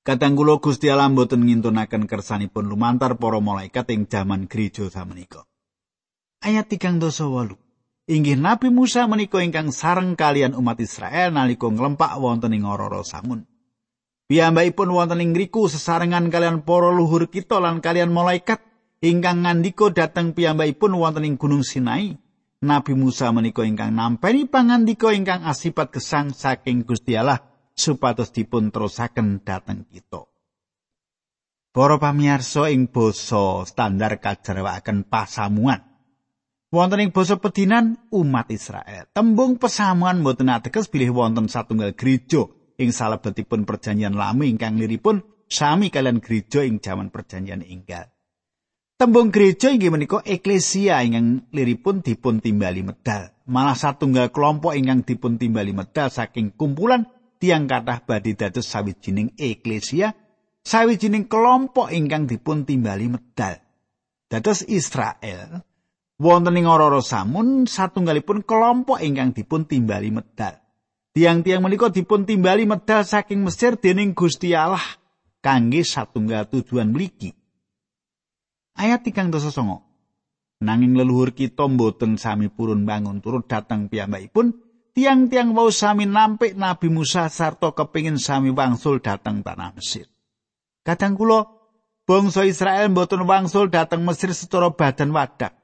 Kadang 0.00 0.32
kula 0.32 0.56
Gusti 0.64 0.88
Allah 0.88 1.12
mboten 1.12 1.44
ngintunaken 1.44 2.08
kersanipun 2.08 2.66
lumantar 2.66 3.20
para 3.20 3.36
malaikat 3.36 3.84
ing 3.92 4.08
jaman 4.08 4.48
gereja 4.48 4.88
samenika. 4.88 5.44
Ayat 6.40 6.72
3 6.72 6.96
dosa 6.96 7.28
inggih 8.08 8.40
Nabi 8.40 8.72
Musa 8.72 9.04
menika 9.04 9.44
ingkang 9.44 9.70
sareng 9.70 10.16
kalian 10.16 10.56
umat 10.56 10.80
Israel 10.80 11.36
nalika 11.36 11.68
nglempak 11.68 12.16
wonten 12.16 12.56
ing 12.56 12.64
Ororo 12.64 13.04
Samun. 13.04 13.44
Piyambakipun 14.26 14.88
wonten 14.88 15.20
ing 15.20 15.36
ngriku 15.36 15.68
sesarengan 15.68 16.32
kalian 16.32 16.64
para 16.64 16.88
luhur 16.88 17.28
kita 17.28 17.60
lan 17.60 17.84
kalian 17.84 18.08
malaikat 18.08 18.64
ingkang 19.04 19.44
ngandika 19.44 19.92
dhateng 19.92 20.32
piyambakipun 20.32 20.96
wonten 20.96 21.28
ing 21.28 21.36
Gunung 21.36 21.60
Sinai. 21.60 22.16
Nabi 22.60 22.92
Musa 22.92 23.32
menika 23.32 23.64
ingkang 23.64 23.96
nampeni 23.96 24.44
pangandika 24.44 25.16
ingkang 25.16 25.48
asipat 25.48 25.96
gesang 25.96 26.36
saking 26.36 26.84
Gusti 26.84 27.16
Allah 27.16 27.40
supados 27.72 28.36
dipun 28.36 28.68
terusaken 28.68 29.40
dhateng 29.40 29.88
kita. 29.88 30.28
Para 31.72 31.96
pamirsa 31.96 32.68
ing 32.68 32.92
basa 32.92 33.64
standar 33.64 34.20
kajarwaken 34.20 35.08
pasamuan 35.08 35.80
wonten 36.68 37.00
ing 37.00 37.16
basa 37.16 37.40
pedinan 37.40 37.96
umat 38.12 38.52
Israel. 38.52 39.08
Tembung 39.08 39.56
pesamuan 39.56 40.20
mboten 40.20 40.52
ateges 40.52 40.92
bilih 40.92 41.16
wonten 41.16 41.48
satunggal 41.48 41.96
gereja 41.96 42.44
ing 42.76 42.92
salebetipun 42.92 43.64
perjanjian 43.64 44.12
lama 44.12 44.44
ingkang 44.44 44.76
liripun 44.76 45.24
sami 45.48 45.88
kalian 45.88 46.20
gereja 46.20 46.60
ing 46.60 46.76
jaman 46.84 47.08
perjanjian 47.08 47.64
inggal. 47.64 48.12
Tembung 49.00 49.32
gereja 49.32 49.72
inggih 49.72 49.88
menika 49.88 50.20
eklesia 50.28 51.00
ingkang 51.00 51.48
liripun 51.56 52.04
dipun 52.04 52.36
timbali 52.36 52.84
medal. 52.84 53.32
Malah 53.48 53.72
satunggal 53.72 54.28
kelompok 54.28 54.76
ingkang 54.76 55.08
dipun 55.08 55.40
timbali 55.40 55.72
medal 55.72 56.12
saking 56.12 56.52
kumpulan 56.52 57.08
tiang 57.40 57.64
kathah 57.64 58.04
badhe 58.04 58.36
dados 58.36 58.68
sawijining 58.68 59.32
eklesia, 59.40 60.12
sawijining 60.60 61.32
kelompok 61.32 61.88
ingkang 61.88 62.28
dipun 62.28 62.68
timbali 62.68 63.08
medal. 63.08 63.56
Dados 64.28 64.68
Israel 64.68 65.64
wonten 66.20 66.60
ing 66.60 66.68
ora 66.68 66.92
samun 67.00 67.64
satunggalipun 67.64 68.44
kelompok 68.44 69.00
ingkang 69.00 69.32
dipun 69.32 69.64
timbali 69.64 70.12
medal. 70.12 70.60
Tiang-tiang 71.16 71.64
menika 71.64 71.88
dipun 71.88 72.28
timbali 72.28 72.68
medal 72.68 73.00
saking 73.08 73.48
Mesir 73.48 73.80
dening 73.80 74.12
Gusti 74.12 74.52
Allah 74.52 74.84
kangge 75.40 75.88
satunggal 75.88 76.52
tujuan 76.52 76.92
mligi. 76.92 77.39
Ayat 78.80 79.04
3 79.04 79.28
songo. 79.52 79.84
Nanging 80.64 80.96
leluhur 80.96 81.36
kita 81.36 81.68
mboten 81.68 82.16
sami 82.16 82.48
purun 82.48 82.88
bangun 82.88 83.20
turut 83.20 83.44
datang 83.44 83.92
piyambakipun, 83.92 84.56
tiang-tiang 84.96 85.52
wau 85.52 85.68
sami 85.68 86.08
nampik 86.08 86.56
Nabi 86.56 86.88
Musa 86.88 87.28
sarta 87.28 87.76
kepingin 87.76 88.16
sami 88.16 88.48
wangsul 88.48 89.04
datang 89.04 89.44
tanah 89.44 89.76
Mesir. 89.76 90.08
Kadang 90.80 91.20
kula 91.20 91.44
bangsa 92.08 92.48
Israel 92.48 92.88
mboten 92.88 93.28
wangsul 93.28 93.68
datang 93.68 94.00
Mesir 94.00 94.32
secara 94.32 94.72
badan 94.72 95.12
wadak. 95.12 95.60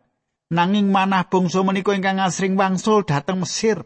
nanging 0.53 0.93
manah 0.95 1.27
bangsa 1.27 1.65
menika 1.65 1.97
ingkang 1.97 2.21
asring 2.21 2.55
wangsul 2.55 3.03
dhateng 3.03 3.41
Mesir. 3.41 3.81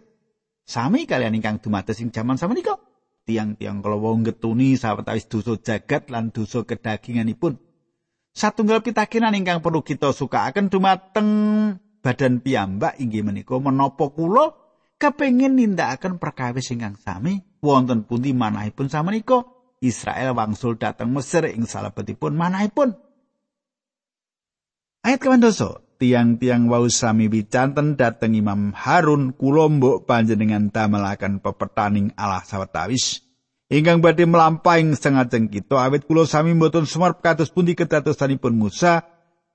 Sami 0.66 1.06
kalian 1.06 1.38
ingkang 1.38 1.62
dumados 1.62 2.02
ing 2.02 2.10
jaman 2.10 2.34
samenika. 2.34 2.82
Tiang-tiang 3.30 3.78
kala 3.78 3.94
wong 3.94 4.26
getuni 4.26 4.74
sawetawis 4.74 5.30
dosa 5.30 5.54
jagat 5.62 6.10
lan 6.10 6.34
dosa 6.34 6.66
kedaginganipun. 6.66 7.69
Satunggal 8.30 8.80
pitakenan 8.86 9.34
ingkang 9.34 9.58
perlu 9.58 9.82
kita 9.82 10.14
sukaaken 10.14 10.70
dumateng 10.70 11.28
badan 12.00 12.38
piyambak 12.38 12.96
inggih 13.02 13.26
menika. 13.26 13.58
Menapa 13.58 14.08
kula 14.14 14.54
kepengin 14.96 15.58
nindakaken 15.58 16.22
perkawis 16.22 16.70
ingkang 16.70 16.94
sami? 16.96 17.42
Wonten 17.60 18.06
pundi 18.06 18.32
manahipun 18.32 18.88
samenika? 18.88 19.44
Israel 19.80 20.36
wangsul 20.36 20.76
dhateng 20.76 21.10
Mesir 21.10 21.48
ing 21.50 21.64
salebetipun 21.64 22.36
manahipun. 22.36 22.92
Ayat 25.00 25.24
kawandoso, 25.24 25.96
tiang-tiang 25.96 26.68
wau 26.68 26.84
sami 26.92 27.32
wicanten 27.32 27.96
dateng 27.96 28.36
Imam 28.36 28.76
Harun 28.76 29.32
kula 29.32 29.72
mbok 29.72 30.04
panjenengan 30.04 30.68
damelaken 30.68 31.40
pepetaning 31.40 32.12
Allah 32.20 32.44
sawetawis 32.44 33.24
ingkang 33.70 34.02
badhe 34.02 34.26
mlampahing 34.26 34.98
sengajeng 34.98 35.46
kita 35.46 35.78
awit 35.78 36.04
kula 36.04 36.26
sami 36.26 36.52
mboten 36.58 36.84
sumarep 36.84 37.22
kados 37.22 37.54
pundi 37.54 37.78
kedatosanipun 37.78 38.58
Musa 38.58 39.06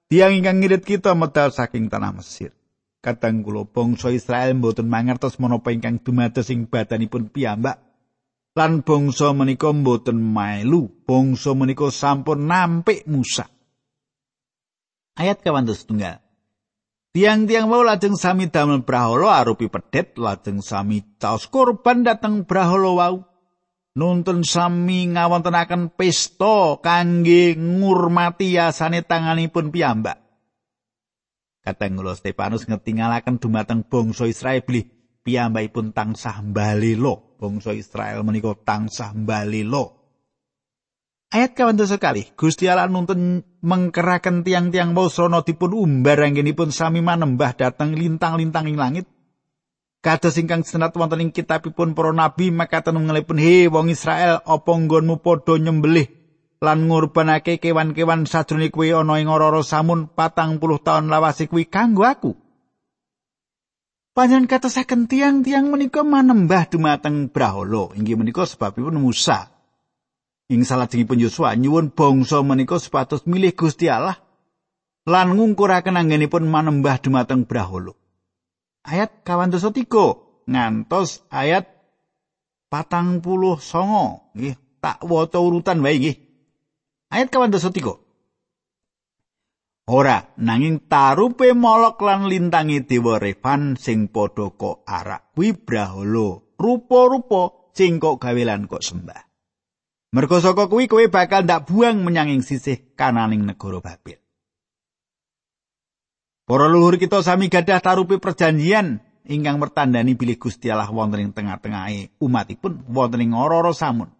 tiang 0.07 0.31
ingkang 0.31 0.63
ngirit 0.63 0.87
kita 0.87 1.11
medal 1.13 1.51
saking 1.51 1.91
tanah 1.91 2.15
Mesir. 2.15 2.55
Kadang 3.03 3.43
kula 3.43 3.67
bangsa 3.67 4.09
Israel 4.09 4.55
mboten 4.57 4.87
mangertos 4.87 5.37
menapa 5.37 5.69
ingkang 5.75 5.99
dumados 6.01 6.47
ing 6.49 6.65
badanipun 6.71 7.29
piyambak 7.29 7.83
lan 8.55 8.81
bangsa 8.87 9.35
menika 9.35 9.69
mboten 9.75 10.15
mailu 10.15 10.87
bangsa 11.03 11.51
menika 11.53 11.91
sampun 11.91 12.47
nampik 12.47 13.03
Musa. 13.05 13.51
Ayat 15.15 15.43
kawan 15.43 15.67
tunggal 15.67 16.25
Tiang-tiang 17.15 17.71
mau 17.71 17.79
lajeng 17.79 18.19
sami 18.19 18.51
damel 18.51 18.83
brahala 18.83 19.39
arupi 19.39 19.71
pedet 19.71 20.19
lajeng 20.19 20.59
sami 20.59 20.99
caos 21.15 21.47
korban 21.47 22.03
dateng 22.03 22.43
brahala 22.43 22.91
wau. 22.91 23.34
Nuntun 23.95 24.43
sami 24.43 25.07
ngawontenaken 25.07 25.95
pesta 25.95 26.83
kangge 26.83 27.55
ngurmati 27.55 28.59
yasane 28.59 29.07
tanganipun 29.07 29.71
piyambak. 29.71 30.19
Kateng 31.63 31.95
kula 31.95 32.11
Stefanus 32.19 32.67
ngetingalaken 32.67 33.39
dumateng 33.39 33.87
bangsa 33.87 34.27
Israel 34.27 34.67
bilih 34.67 34.85
piyambakipun 35.23 35.95
tansah 35.95 36.43
mbalelo. 36.43 37.39
Bangsa 37.39 37.71
Israel 37.71 38.27
menika 38.27 38.51
tansah 38.67 39.15
mbalelo. 39.15 39.95
Ayat 41.31 41.55
kawan 41.55 41.79
sekali, 41.79 42.35
Gusti 42.35 42.67
Allah 42.67 42.91
nuntun 42.91 43.43
mengkeraken 43.63 44.45
tiang-tiang 44.45 44.91
mau 44.91 45.07
dipun 45.41 45.71
umbar 45.71 46.21
anggenipun 46.21 46.69
sami 46.69 46.99
manembah 46.99 47.55
dateng 47.55 47.95
lintang-lintang 47.95 48.67
ing 48.67 48.77
langit. 48.77 49.07
Kados 50.05 50.37
ingkang 50.37 50.61
senat 50.61 50.93
wonten 50.93 51.17
ing 51.17 51.33
kitabipun 51.33 51.97
para 51.97 52.13
nabi 52.13 52.53
makaten 52.53 52.93
ngelipun 52.93 53.41
he 53.41 53.65
wong 53.65 53.89
Israel 53.89 54.37
apa 54.45 54.69
nggonmu 54.69 55.17
padha 55.17 55.57
nyembelih 55.57 56.05
lan 56.61 56.85
ngurbanake 56.85 57.57
kewan-kewan 57.57 58.29
sajroning 58.29 58.69
kuwi 58.69 58.93
ana 58.93 59.17
ing 59.17 59.33
ora 59.33 59.49
samun 59.65 60.05
patang 60.13 60.61
puluh 60.61 60.77
taun 60.77 61.09
lawase 61.09 61.49
kuwi 61.49 61.65
kanggo 61.65 62.05
aku. 62.05 62.37
Panjenengan 64.13 64.61
katosaken 64.61 65.09
tiang-tiang 65.09 65.73
menika 65.73 66.05
manembah 66.05 66.69
dumateng 66.69 67.33
Brahala 67.33 67.97
inggih 67.97 68.13
menika 68.13 68.45
sebabipun 68.45 69.01
Musa 69.01 69.49
ing 70.53 70.61
salajengipun 70.61 71.17
Yosua 71.17 71.57
nyuwun 71.57 71.89
bangsa 71.89 72.45
menika 72.45 72.77
supados 72.77 73.25
milih 73.25 73.57
Gusti 73.57 73.89
Allah 73.89 74.21
lan 75.09 75.33
ngungkuraken 75.33 75.97
anggenipun 75.97 76.45
manembah 76.45 77.01
dumateng 77.01 77.49
Brahala. 77.49 78.04
Ayat 78.85 79.25
23 79.25 80.45
ngantos 80.45 81.25
ayat 81.33 81.65
patang 82.69 83.17
puluh 83.17 83.57
songo 83.57 84.29
nggih 84.37 84.53
tak 84.77 85.01
waca 85.01 85.41
urutan 85.41 85.81
wae 85.81 85.97
nggih. 85.97 86.17
Ayat 87.09 87.33
kawan 87.33 87.49
dosa 87.49 87.73
tiga 87.73 87.97
ora 89.85 90.33
nanging 90.41 90.85
tarupe 90.89 91.53
molok 91.53 92.01
lan 92.01 92.25
lintangi 92.29 92.85
dewa 92.85 93.21
revan 93.21 93.77
sing 93.77 94.09
padha 94.09 94.53
kok 94.53 94.85
arak 94.85 95.33
kuwi 95.33 95.53
braholo. 95.53 96.53
Rupa-rupa 96.55 97.73
sing 97.75 97.99
kok 97.99 98.21
gawe 98.21 98.41
lan 98.47 98.69
kok 98.69 98.79
sembah. 98.79 99.21
Mergo 100.15 100.39
saka 100.39 100.71
kuwi 100.71 100.87
kowe 100.87 101.05
bakal 101.11 101.43
ndak 101.43 101.67
buang 101.67 102.05
menyang 102.05 102.31
sisih 102.39 102.95
kananing 102.95 103.43
negara 103.43 103.83
Babel 103.83 104.24
Para 106.45 106.69
luhur 106.69 107.01
kita 107.01 107.25
sami 107.25 107.49
gadah 107.49 107.81
tarupe 107.81 108.21
perjanjian 108.21 109.01
ingkang 109.25 109.57
mertandani 109.57 110.13
bilih 110.13 110.37
Gusti 110.37 110.69
Allah 110.69 110.85
wonten 110.93 111.25
ing 111.25 111.33
tengah-tengahe 111.33 112.21
umatipun 112.21 112.85
wonten 112.93 113.25
ing 113.25 113.33
ora 113.33 113.65
samun. 113.73 114.13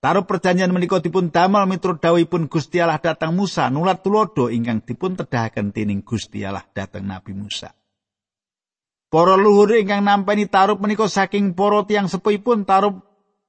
Taruh 0.00 0.24
perjanjian 0.24 0.72
menika 0.72 0.98
dipun 1.04 1.28
damel 1.28 1.68
miturut 1.68 2.00
dawuhipun 2.00 2.48
Gusti 2.48 2.80
Allah 2.80 2.96
datang 2.96 3.36
Musa 3.36 3.68
nulat 3.68 4.00
tulodo 4.00 4.48
ingkang 4.48 4.80
dipun 4.80 5.12
tedahaken 5.14 5.76
dening 5.76 6.00
Gusti 6.00 6.40
Allah 6.40 6.64
datang 6.72 7.04
Nabi 7.04 7.36
Musa. 7.36 7.76
Para 9.12 9.36
luhur 9.36 9.76
ingkang 9.76 10.02
nampani 10.02 10.48
taruh 10.48 10.80
menika 10.80 11.04
saking 11.04 11.52
para 11.52 11.84
tiyang 11.84 12.08
sepuhipun 12.08 12.64
taruh 12.64 12.96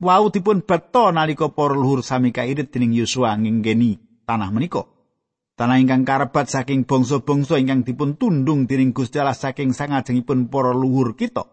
wau 0.03 0.27
dipun 0.27 0.59
beto 0.59 1.07
nalika 1.15 1.47
para 1.47 1.71
luhur 1.71 2.03
sami 2.03 2.35
kairit 2.35 2.67
dening 2.67 2.99
Yosua 2.99 3.31
nginggeni 3.39 3.97
tanah 4.27 4.51
menika. 4.51 4.92
Tanah 5.53 5.77
ingkang 5.77 6.01
karebat 6.01 6.49
saking 6.49 6.89
bangsa-bangsa 6.89 7.61
ingkang 7.61 7.85
dipun 7.85 8.17
tundung 8.17 8.65
dening 8.65 8.89
Gusti 8.89 9.21
Allah 9.21 9.37
saking 9.37 9.69
sangajengipun 9.69 10.49
para 10.49 10.73
luhur 10.73 11.13
kita. 11.13 11.45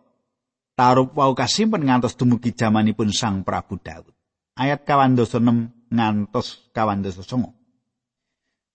Tarup 0.73 1.13
wau 1.13 1.37
kasimpen 1.37 1.85
ngantos 1.85 2.17
dumugi 2.17 2.57
jamanipun 2.57 3.13
Sang 3.13 3.45
Prabu 3.45 3.77
Daud. 3.77 4.09
Ayat 4.57 4.89
kawan 4.89 5.13
6 5.13 5.93
ngantos 5.93 6.73
kawan 6.73 7.05
9. 7.05 7.21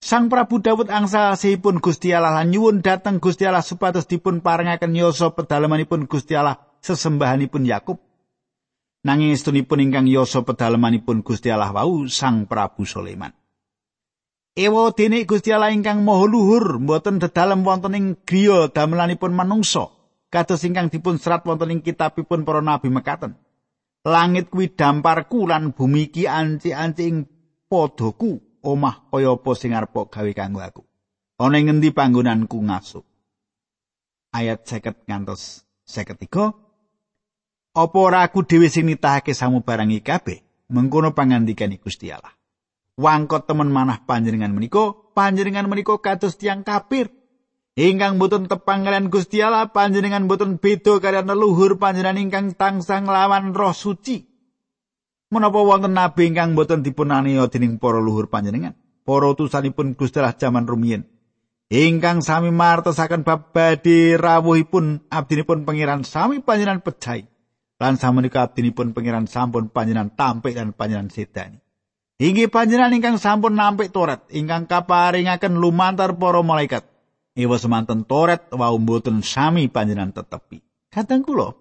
Sang 0.05 0.29
Prabu 0.29 0.62
Daud 0.62 0.94
angsa 0.94 1.34
sehipun 1.34 1.82
Gusti 1.82 2.13
Allah 2.13 2.29
lan 2.29 2.53
nyuwun 2.53 2.86
dhateng 2.86 3.17
Gusti 3.17 3.50
Allah 3.50 3.65
supados 3.65 4.05
dipun 4.05 4.46
parengaken 4.46 4.94
yoso 4.94 5.34
pedalamanipun 5.34 6.05
Gusti 6.05 6.38
Allah 6.38 6.62
sesembahanipun 6.86 7.65
Yakub. 7.65 7.98
Nanging 9.01 9.34
istunipun 9.34 9.82
ingkang 9.82 10.05
yoso 10.05 10.46
pedalamanipun 10.46 11.25
Gusti 11.25 11.50
Allah 11.50 11.74
wau 11.74 12.05
Sang 12.05 12.46
Prabu 12.46 12.86
Sulaiman. 12.86 13.34
Ewa 14.55 14.95
dene 14.95 15.27
Gusti 15.27 15.51
Allah 15.51 15.75
ingkang 15.75 16.07
Maha 16.07 16.31
Luhur 16.31 16.79
mboten 16.79 17.20
dedalem 17.20 17.68
wonten 17.68 17.91
ing 17.91 18.05
griya 18.24 18.72
damelanipun 18.72 19.35
manungsa 19.35 19.91
kados 20.31 20.63
ingkang 20.63 20.87
dipun 20.87 21.20
serat 21.20 21.44
wonten 21.44 21.75
ing 21.75 21.83
kitabipun 21.83 22.48
para 22.48 22.63
nabi 22.63 22.87
mekaten. 22.87 23.35
Langit 24.07 24.48
kuwi 24.48 24.72
damparku 24.72 25.44
lan 25.50 25.75
bumi 25.75 26.07
iki 26.07 26.24
anci-anci 26.24 27.03
ing 27.03 27.15
padhaku 27.68 28.39
omah 28.63 29.11
kaya 29.11 29.35
apa 29.35 29.51
sing 29.59 29.75
arep 29.75 29.91
gawe 29.91 30.31
kanggo 30.31 30.63
aku. 30.63 30.83
Ana 31.35 31.59
ing 31.59 31.68
ngendi 31.68 31.91
panggonanku 31.91 32.55
ngasuh. 32.55 33.03
Ayat 34.35 34.68
50 34.68 35.07
ngantos 35.07 35.63
53 35.87 37.75
Apa 37.75 37.98
ora 38.00 38.24
aku 38.24 38.48
dhewe 38.48 38.72
sing 38.72 38.87
nitahake 38.87 39.35
samubarang 39.35 39.91
iki 39.91 40.03
kabeh? 40.03 40.39
Mengkono 40.72 41.11
pangandikane 41.11 41.75
Gusti 41.79 42.07
Allah. 42.07 42.34
Wangkot 42.96 43.48
temen 43.48 43.72
manah 43.72 44.03
panjenengan 44.08 44.51
menika 44.51 44.96
panjenengan 45.16 45.68
menika 45.68 45.96
kados 46.00 46.40
tiang 46.40 46.64
kapir. 46.64 47.12
Ingkang 47.75 48.24
boten 48.24 48.48
tepang 48.48 48.88
kalian 48.88 49.12
Gusti 49.12 49.44
Allah 49.44 49.68
panjenengan 49.68 50.31
boten 50.31 50.64
beda 50.64 51.03
kalian 51.03 51.27
leluhur 51.27 51.75
panjenengan 51.75 52.16
ingkang 52.16 52.55
tansah 52.55 53.03
lawan 53.03 53.51
roh 53.51 53.75
suci. 53.75 54.24
Menapa 55.27 55.60
wonten 55.60 55.92
nabi 55.92 56.31
ingkang 56.31 56.55
boten 56.55 56.88
dipunani 56.88 57.36
dening 57.51 57.75
para 57.75 58.00
leluhur 58.00 58.31
panjenengan? 58.31 58.79
Para 59.03 59.27
utusanipun 59.27 60.00
Gusti 60.00 60.24
Allah 60.24 60.40
jaman 60.40 60.64
rumiyin. 60.64 61.03
Ingkang 61.68 62.24
sami 62.24 62.55
martosaken 62.55 63.27
bab 63.27 63.51
badhe 63.51 64.16
rawuhipun 64.16 65.12
abdinipun 65.12 65.68
pangeran 65.68 66.08
sami 66.08 66.40
panjenengan 66.40 66.79
pecai 66.79 67.27
lan 67.75 68.00
samenika 68.00 68.48
abdinipun 68.48 68.96
pangeran 68.96 69.27
sampun 69.27 69.68
panjenengan 69.68 70.14
tampik 70.16 70.55
dan 70.55 70.72
panjenengan 70.72 71.12
sedani 71.12 71.65
Inggih 72.16 72.48
panjenengan 72.48 72.96
ingkang 72.96 73.18
sampun 73.20 73.60
nampik 73.60 73.92
Toret 73.92 74.24
ingkang 74.32 74.72
kaparingaken 74.72 75.60
lumantar 75.60 76.16
para 76.16 76.40
malaikat. 76.40 76.88
Iwa 77.36 77.60
semanten 77.60 78.08
Toret 78.08 78.48
wau 78.56 78.80
mboten 78.80 79.20
sami 79.20 79.68
panjenengan 79.68 80.16
tetepi. 80.16 80.64
Kadang 80.88 81.28
kula 81.28 81.51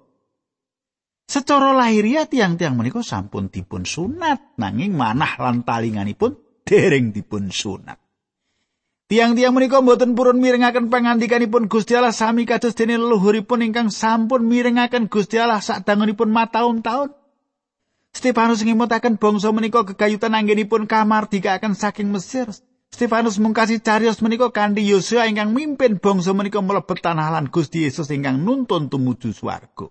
secara 1.26 1.74
lahiriah 1.74 2.30
tiang-tiang 2.30 2.78
menika 2.78 3.02
sampun 3.02 3.50
dipun 3.50 3.82
sunat 3.82 4.54
nanging 4.54 4.94
manah 4.94 5.34
lan 5.42 5.66
talinganipun 5.66 6.38
dereng 6.62 7.10
dipun 7.10 7.50
sunat. 7.50 7.98
Tiang-tiang 9.10 9.50
menika 9.50 9.82
mboten 9.82 10.14
purun 10.14 10.38
mirengaken 10.38 10.86
pangandikanipun 10.86 11.66
Gusti 11.66 11.98
Allah 11.98 12.14
sami 12.14 12.46
kados 12.46 12.78
dene 12.78 12.94
leluhuripun 12.94 13.66
ingkang 13.66 13.90
sampun 13.90 14.46
mirengaken 14.46 15.10
Gusti 15.10 15.34
Allah 15.42 15.58
sadangunipun 15.58 16.30
mataun-taun. 16.30 17.10
Stefanus 18.14 18.62
ngimutaken 18.62 19.18
bangsa 19.18 19.50
menika 19.50 19.82
gegayutan 19.82 20.38
anggenipun 20.38 20.86
kamardikaken 20.86 21.74
saking 21.74 22.14
Mesir. 22.14 22.46
Stefanus 22.94 23.42
mungkasi 23.42 23.82
carios 23.82 24.22
menika 24.22 24.54
kanthi 24.54 24.86
Yosua 24.86 25.26
ingkang 25.26 25.50
mimpin 25.50 25.98
bangsa 25.98 26.30
menika 26.30 26.62
mlebet 26.62 27.02
tanah 27.02 27.34
lan 27.34 27.50
Gusti 27.50 27.82
Yesus 27.82 28.14
ingkang 28.14 28.46
nuntun 28.46 28.86
tumuju 28.86 29.34
swarga. 29.34 29.90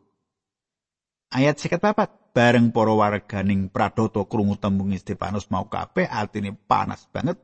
Ayat 1.35 1.59
54 1.59 2.31
bareng 2.31 2.71
para 2.71 2.95
warganing 2.95 3.67
pradata 3.67 4.23
krungu 4.23 4.55
tembung 4.55 4.95
Stefanus 4.95 5.51
mau 5.51 5.67
kabeh 5.67 6.07
atine 6.07 6.55
panas 6.55 7.11
banget 7.11 7.43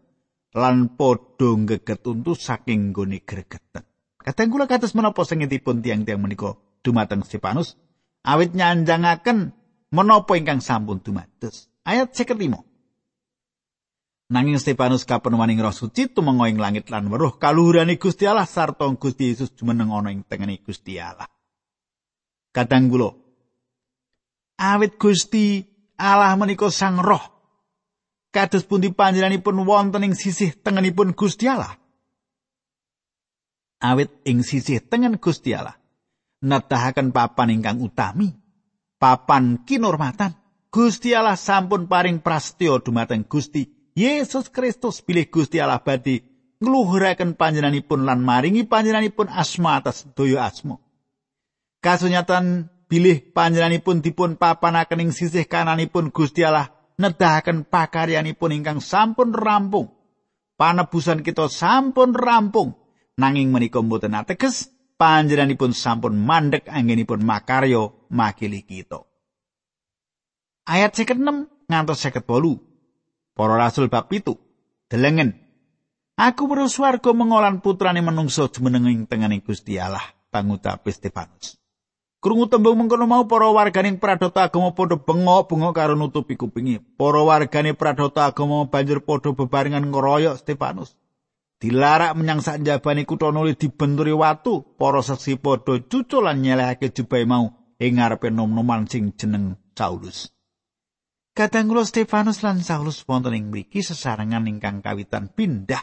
lan 0.55 0.95
padha 0.95 1.59
ngeget 1.59 2.07
untu 2.07 2.39
saking 2.39 2.95
gone 2.95 3.19
gregeten. 3.19 3.83
Kadang 4.23 4.47
kula 4.47 4.65
kados 4.71 4.95
menapa 4.95 5.27
sengitipun 5.27 5.83
tiang-tiang 5.83 6.23
menika 6.23 6.55
dumateng 6.87 7.27
Stefanus 7.27 7.75
awit 8.23 8.55
nyanjangaken 8.55 9.58
menapa 9.93 10.37
ingkang 10.37 10.61
sampun 10.61 11.01
dumados. 11.01 11.69
Ayat 11.85 12.13
55. 12.13 12.69
Nanging 14.29 14.61
Stefanus 14.61 15.09
kapenuwaning 15.09 15.57
roh 15.57 15.73
suci 15.73 16.05
tumenga 16.05 16.45
ing 16.45 16.61
langit 16.61 16.93
lan 16.93 17.09
weruh 17.09 17.41
kaluhurane 17.41 17.97
Gusti 17.97 18.29
Allah 18.29 18.45
sarta 18.45 18.85
Gusti 18.93 19.33
Yesus 19.33 19.57
jumeneng 19.57 19.89
ana 19.89 20.13
ing 20.13 20.21
tengene 20.21 20.61
Gusti 20.61 21.01
Allah. 21.01 21.25
Kadang 22.53 22.93
kula 22.93 23.09
awit 24.61 25.01
Gusti 25.01 25.65
Allah 25.97 26.37
menika 26.37 26.69
sang 26.69 27.01
roh 27.01 27.25
kados 28.29 28.69
pundi 28.69 28.93
panjenenganipun 28.93 29.65
wonten 29.65 30.05
ing 30.05 30.13
sisih 30.13 30.53
tengenipun 30.61 31.17
Gusti 31.17 31.49
Allah. 31.49 31.73
Awit 33.81 34.13
ing 34.29 34.45
sisih 34.45 34.77
tengen 34.85 35.17
Gusti 35.17 35.57
Allah 35.57 35.73
netahaken 36.45 37.09
papan 37.09 37.49
ingkang 37.49 37.81
utami 37.81 38.29
papan 38.99 39.63
kinormatan. 39.63 40.35
Gusti 40.69 41.17
Allah 41.17 41.33
sampun 41.33 41.89
paring 41.89 42.21
prastyo 42.21 42.77
dumateng 42.77 43.25
Gusti 43.25 43.65
Yesus 43.97 44.53
Kristus 44.53 45.01
bilih 45.01 45.25
Gusti 45.33 45.57
Allah 45.57 45.81
badhe 45.81 46.21
ngluhuraken 46.61 47.33
panjenenganipun 47.33 48.05
lan 48.05 48.21
maringi 48.21 48.69
panjenenganipun 48.69 49.33
asma 49.33 49.81
atas 49.81 50.05
daya 50.13 50.45
asma. 50.45 50.77
Kasunyatan 51.81 52.69
bilih 52.85 53.33
panjenenganipun 53.33 54.05
dipun 54.05 54.37
papanaken 54.37 55.09
ing 55.09 55.11
sisih 55.15 55.49
kananipun 55.49 56.13
Gusti 56.13 56.45
Allah 56.45 56.69
nedahaken 57.01 57.65
pakaryanipun 57.65 58.53
ingkang 58.53 58.79
sampun 58.83 59.33
rampung. 59.33 59.89
Panebusan 60.59 61.23
kita 61.23 61.47
sampun 61.47 62.11
rampung 62.11 62.75
nanging 63.15 63.49
menika 63.51 63.79
mboten 63.79 64.15
ateges 64.15 64.71
panjenenganipun 64.99 65.71
sampun 65.71 66.19
mandek 66.19 66.67
anggenipun 66.67 67.23
makaryo 67.23 68.05
makili 68.11 68.67
kita. 68.67 69.07
Ayat 70.67 70.91
56 70.93 71.71
ngantos 71.71 72.03
58. 72.03 72.27
Para 73.33 73.55
rasul 73.55 73.87
bab 73.87 74.11
7. 74.11 74.35
Delengen. 74.91 75.39
Aku 76.19 76.51
weruh 76.51 76.67
swarga 76.67 77.15
mengolan 77.15 77.63
putrane 77.63 78.03
menungso 78.03 78.51
jumeneng 78.51 79.07
tengene 79.07 79.39
Gusti 79.39 79.79
Allah, 79.79 80.03
pangucap 80.27 80.83
Stefanus. 80.91 81.55
Krungu 82.19 82.51
tembung 82.51 82.75
mengkono 82.75 83.07
mau 83.07 83.23
para 83.31 83.47
warganing 83.47 83.95
pradota 83.95 84.43
agama 84.43 84.75
padha 84.75 84.99
bengok-bengok 84.99 85.71
karo 85.71 85.95
nutupi 85.95 86.35
kupingi. 86.35 86.83
Para 86.99 87.23
wargane 87.23 87.71
pradota 87.71 88.27
agama 88.27 88.67
banjur 88.67 88.99
padha 88.99 89.31
bebarengan 89.31 89.87
ngeroyok 89.87 90.35
Stefanus. 90.43 90.99
Dilarak 91.59 92.15
menyang 92.15 92.39
sak 92.39 92.63
njabane 92.63 93.03
kutha 93.03 93.35
nuli 93.35 93.59
dibenturi 93.59 94.15
watu 94.15 94.63
para 94.79 95.03
seksi 95.03 95.35
padha 95.35 95.83
cuculan 95.83 96.39
nyelehake 96.39 96.95
jubahe 96.95 97.27
mau 97.27 97.75
ing 97.75 97.99
ngarepe 97.99 98.31
nom-noman 98.31 98.87
sing 98.87 99.11
jeneng 99.19 99.59
Saulus 99.75 100.31
Kadangkula 101.39 101.87
Stefanus 101.87 102.43
lan 102.43 102.59
Saulus 102.59 103.07
wonten 103.07 103.31
ing 103.31 103.47
mriki 103.47 103.79
sesarengan 103.79 104.43
ingkang 104.43 104.83
kawitan 104.83 105.31
pindah. 105.31 105.79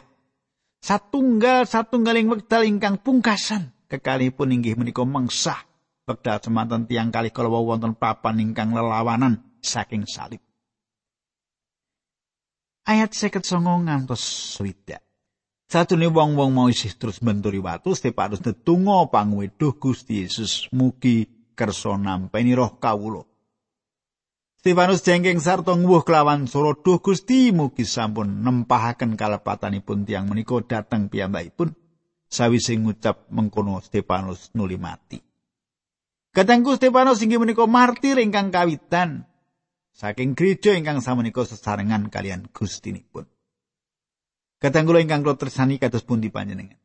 Satunggal 0.77 1.65
satunggaling 1.65 2.29
wekdal 2.29 2.61
ingkang 2.61 3.01
pungkasan 3.01 3.73
kekalipun 3.89 4.53
inggih 4.53 4.77
menika 4.77 5.01
mengsah 5.01 5.57
wekdal 6.05 6.37
semanten 6.45 6.85
tiang 6.85 7.09
kali 7.09 7.33
kala 7.33 7.49
wonten 7.49 7.97
papan 7.97 8.37
ingkang 8.37 8.77
lelawanan 8.77 9.57
saking 9.65 10.05
salib. 10.05 10.45
Ayat 12.85 13.17
seket 13.17 13.41
songo 13.41 13.81
ngantos 13.81 14.21
swidak. 14.53 15.06
Satune 15.67 16.07
wong-wong 16.07 16.55
mau 16.55 16.71
isih 16.71 16.95
terus 16.95 17.19
mbenturi 17.19 17.59
watu, 17.59 17.91
Stefanus 17.91 18.39
netungo 18.39 19.11
pangweduh 19.11 19.75
Gusti 19.75 20.23
Yesus 20.23 20.71
mugi 20.71 21.27
kersa 21.59 21.99
nampeni 21.99 22.55
roh 22.55 22.79
kawula. 22.79 23.27
Stefanus 24.63 25.03
jengking 25.03 25.43
sarta 25.43 25.75
nguwuh 25.75 26.07
kelawan 26.07 26.47
sura 26.47 26.71
duh 26.71 27.03
Gusti 27.03 27.51
mugi 27.51 27.83
sampun 27.83 28.47
nempahaken 28.47 29.19
kalepatanipun 29.19 30.07
tiang 30.07 30.31
menika 30.31 30.55
dhateng 30.63 31.11
piyambakipun 31.11 31.75
sawise 32.31 32.79
ngucap 32.79 33.27
mengkono 33.27 33.83
Stefanus 33.83 34.55
nuli 34.55 34.79
mati. 34.79 35.19
Katengku 36.31 36.79
Stefanus 36.79 37.19
inggih 37.19 37.43
menika 37.43 37.67
martir 37.67 38.23
ingkang 38.23 38.55
kawitan 38.55 39.27
saking 39.91 40.31
gereja 40.31 40.79
ingkang 40.79 41.03
samenika 41.03 41.43
sesarengan 41.43 42.07
kalian 42.07 42.47
Gustinipun. 42.55 43.27
Katanggula 44.57 44.99
ingkang 44.99 45.21
kula 45.21 45.37
tresani 45.37 45.77
kados 45.77 46.01
pundi 46.01 46.33
panjenengan. 46.33 46.77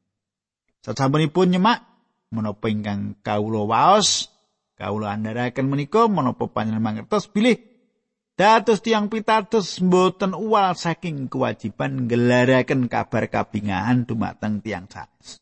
Sasampunipun 0.85 1.57
nyemak 1.57 1.83
menapa 2.31 2.71
ingkang 2.71 3.19
kawula 3.25 3.67
waos, 3.67 4.29
kawula 4.79 5.11
andharaken 5.11 5.67
menika 5.67 6.07
menapa 6.07 6.47
panjenengan 6.47 6.85
mangertos 6.85 7.27
bilih 7.27 7.59
dados 8.39 8.81
tiang 8.81 9.11
pitados 9.11 9.83
mboten 9.83 10.39
uwal 10.39 10.79
saking 10.79 11.27
kewajiban 11.27 12.07
gelaraken 12.07 12.87
kabar 12.87 13.27
kabingahan 13.27 14.07
dumateng 14.07 14.63
tiang 14.63 14.87
sanes. 14.87 15.42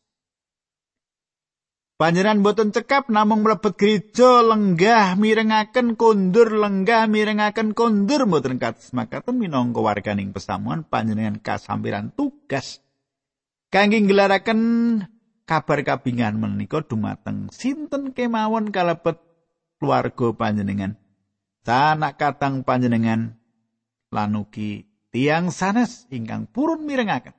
Panjenengan 2.01 2.41
boten 2.41 2.73
cekap 2.73 3.13
namung 3.13 3.45
mlebet 3.45 3.77
gereja 3.77 4.41
lenggah 4.41 5.13
mirengaken 5.13 5.93
kondur 5.93 6.49
lenggah 6.49 7.05
mirengaken 7.05 7.77
kondur. 7.77 8.25
Boten 8.25 8.57
kados 8.57 8.89
makaten 8.89 9.37
minangka 9.37 9.85
warganing 9.85 10.33
pesamuan 10.33 10.81
panjenengan 10.81 11.37
kasampiran 11.37 12.09
tugas 12.09 12.81
kangge 13.69 14.01
ngelaraken 14.01 14.61
kabar 15.45 15.85
kabingan 15.85 16.41
menika 16.41 16.81
dumateng 16.81 17.53
sinten 17.53 18.17
kemawon 18.17 18.73
kalebet 18.73 19.21
keluarga 19.77 20.33
panjenengan. 20.33 20.97
Sanak 21.61 22.17
katang 22.17 22.65
panjenengan 22.65 23.37
lanuki 24.09 24.89
tiang 25.13 25.53
sanes 25.53 26.09
ingkang 26.09 26.49
purun 26.49 26.81
mirengaken 26.81 27.37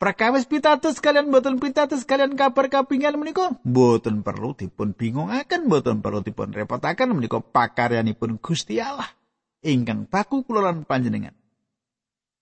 Prakawis 0.00 0.48
pitados 0.48 0.96
kalian 0.96 1.28
boten 1.28 1.60
pitados 1.60 2.08
kalian 2.08 2.32
kabar 2.32 2.72
kapingan 2.72 3.20
menika? 3.20 3.52
Boten 3.68 4.24
perlu 4.24 4.56
dipun 4.56 4.96
bingungaken 4.96 5.68
boten 5.68 6.00
perlu 6.00 6.24
dipun 6.24 6.56
repotaken 6.56 7.12
menika 7.12 7.44
pakaryanipun 7.44 8.40
Gusti 8.40 8.80
Allah. 8.80 9.12
Ingkang 9.60 10.08
paku 10.08 10.48
kula 10.48 10.64
lan 10.64 10.88
panjenengan. 10.88 11.36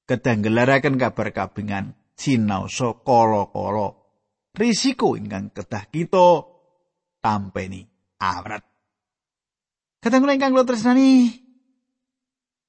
Kedah 0.06 0.38
gelaraken 0.38 1.02
kabar 1.02 1.34
kapingan 1.34 1.98
sinaosa 2.14 2.94
kala-kala. 3.02 3.98
Risiko 4.54 5.18
ingkang 5.18 5.50
kedah 5.50 5.90
kita 5.90 6.46
tampeni 7.18 7.82
awrat. 8.22 8.62
Kadang 9.98 10.22
kula 10.22 10.38
ingkang 10.38 10.54
kula 10.54 10.62
tresnani 10.62 11.42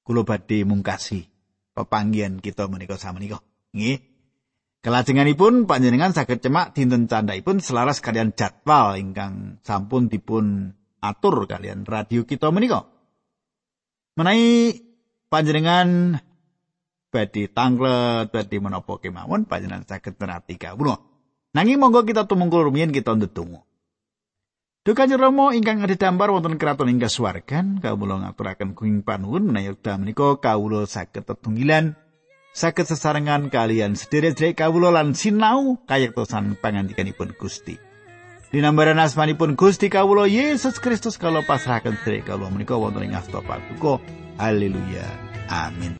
kula 0.02 0.26
badhe 0.26 0.66
mungkasi 0.66 1.30
pepanggihan 1.78 2.42
kita 2.42 2.66
menika 2.66 2.98
samenika. 2.98 3.38
Nggih 3.70 4.09
Kelajenganipun 4.80 5.68
panjenengan 5.68 6.16
saged 6.16 6.40
cemak 6.40 6.72
dinten 6.72 7.04
candhaipun 7.04 7.60
selaras 7.60 8.00
kalian 8.00 8.32
jadwal 8.32 8.96
ingkang 8.96 9.60
sampun 9.60 10.08
dipun 10.08 10.72
atur 11.04 11.44
kalian 11.44 11.84
radio 11.84 12.24
kita 12.24 12.48
menika. 12.48 12.88
Menai 14.16 14.72
panjenengan 15.28 16.16
badhe 17.12 17.52
tanglet 17.52 18.32
badhe 18.32 18.56
menapa 18.56 18.96
kemawon 18.96 19.44
panjenengan 19.44 19.84
saged 19.84 20.16
nerati 20.16 20.56
kawula. 20.56 20.96
Nanging 21.52 21.76
monggo 21.76 22.00
kita 22.08 22.24
tumungkul 22.24 22.72
rumiyin 22.72 22.88
kita 22.88 23.12
ndedonga. 23.12 23.60
Kanjeng 24.80 25.20
Rama 25.20 25.52
ingkang 25.52 25.84
ada 25.84 25.92
dambar 25.92 26.32
wonten 26.32 26.56
kraton 26.56 26.88
ing 26.88 26.98
kasuwargan 26.98 27.84
kawula 27.84 28.16
ngaturaken 28.24 28.72
kuing 28.72 29.04
panuwun 29.04 29.52
menawi 29.52 29.76
menika 29.76 30.40
kawula 30.40 30.88
saged 30.88 31.28
tetunggilan 31.28 32.00
saged 32.50 32.86
sesarengan 32.86 33.48
kalian 33.48 33.94
sederek-sederek 33.94 34.58
kawula 34.58 34.90
lan 34.90 35.14
sinau 35.14 35.78
kayektosan 35.86 36.58
pangandikanipun 36.58 37.34
Gusti. 37.38 37.78
Dinambaran 38.50 38.98
asmanipun 38.98 39.54
Gusti 39.54 39.86
kawula 39.86 40.26
Yesus 40.26 40.82
Kristus 40.82 41.14
kalau 41.14 41.46
pasrahaken 41.46 41.94
sederek 42.02 42.26
kawula 42.26 42.50
menika 42.50 42.74
wonten 42.74 43.06
ing 43.06 43.14
asta 43.14 43.38
patuko. 43.38 44.02
Haleluya. 44.38 45.06
Amin. 45.50 45.98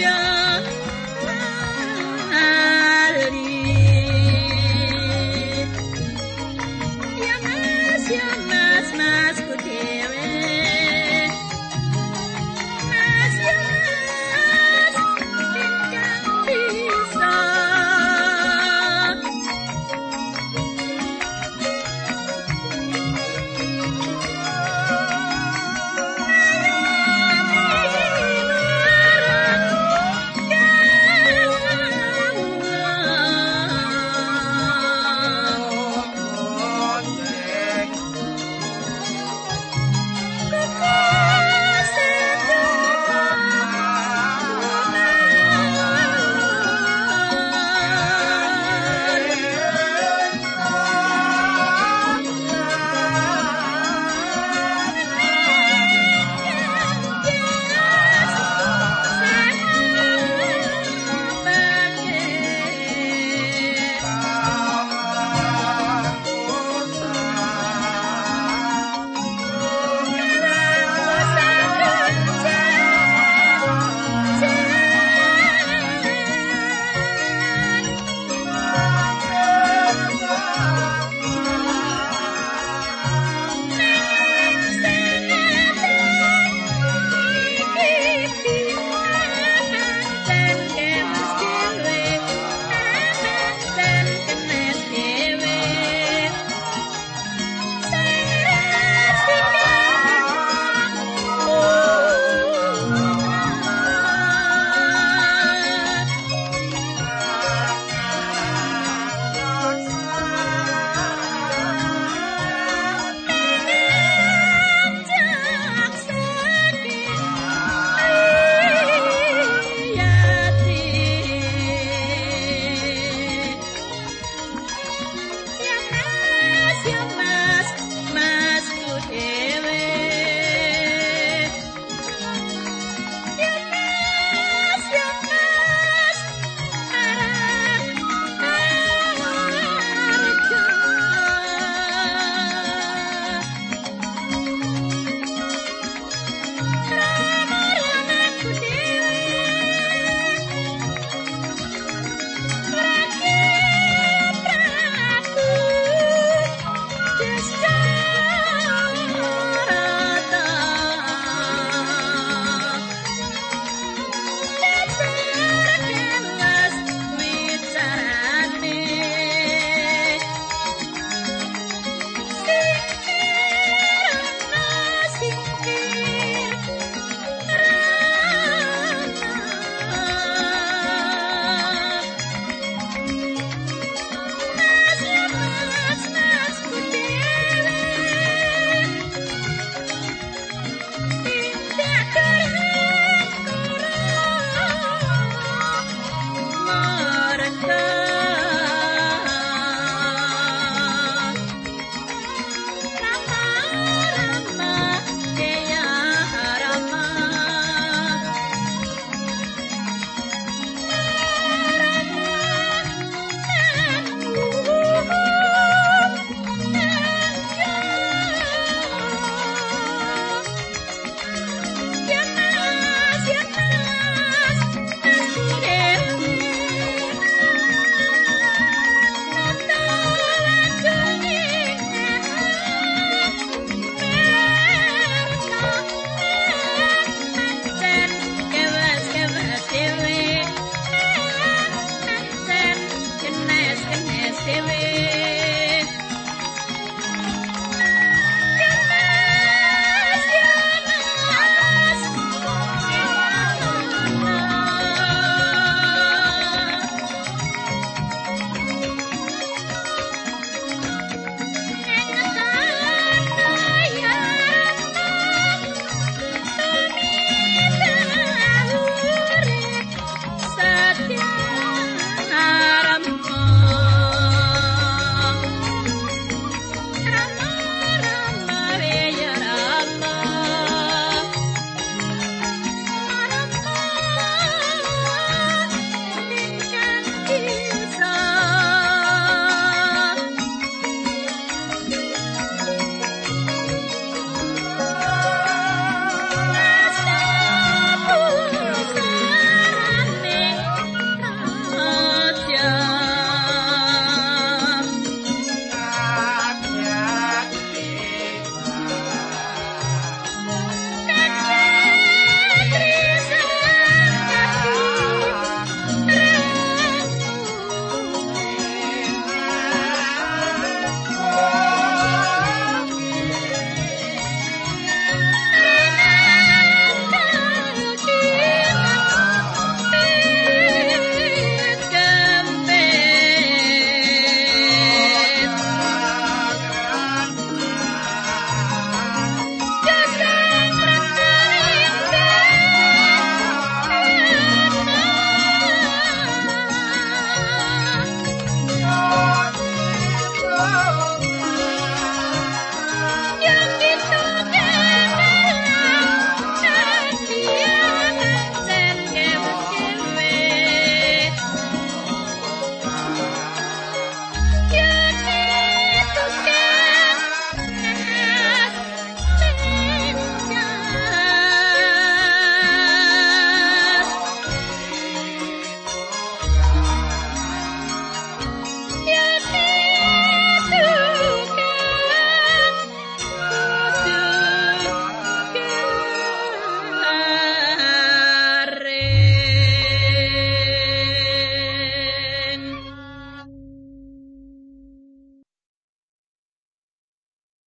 Yeah. 0.00 0.30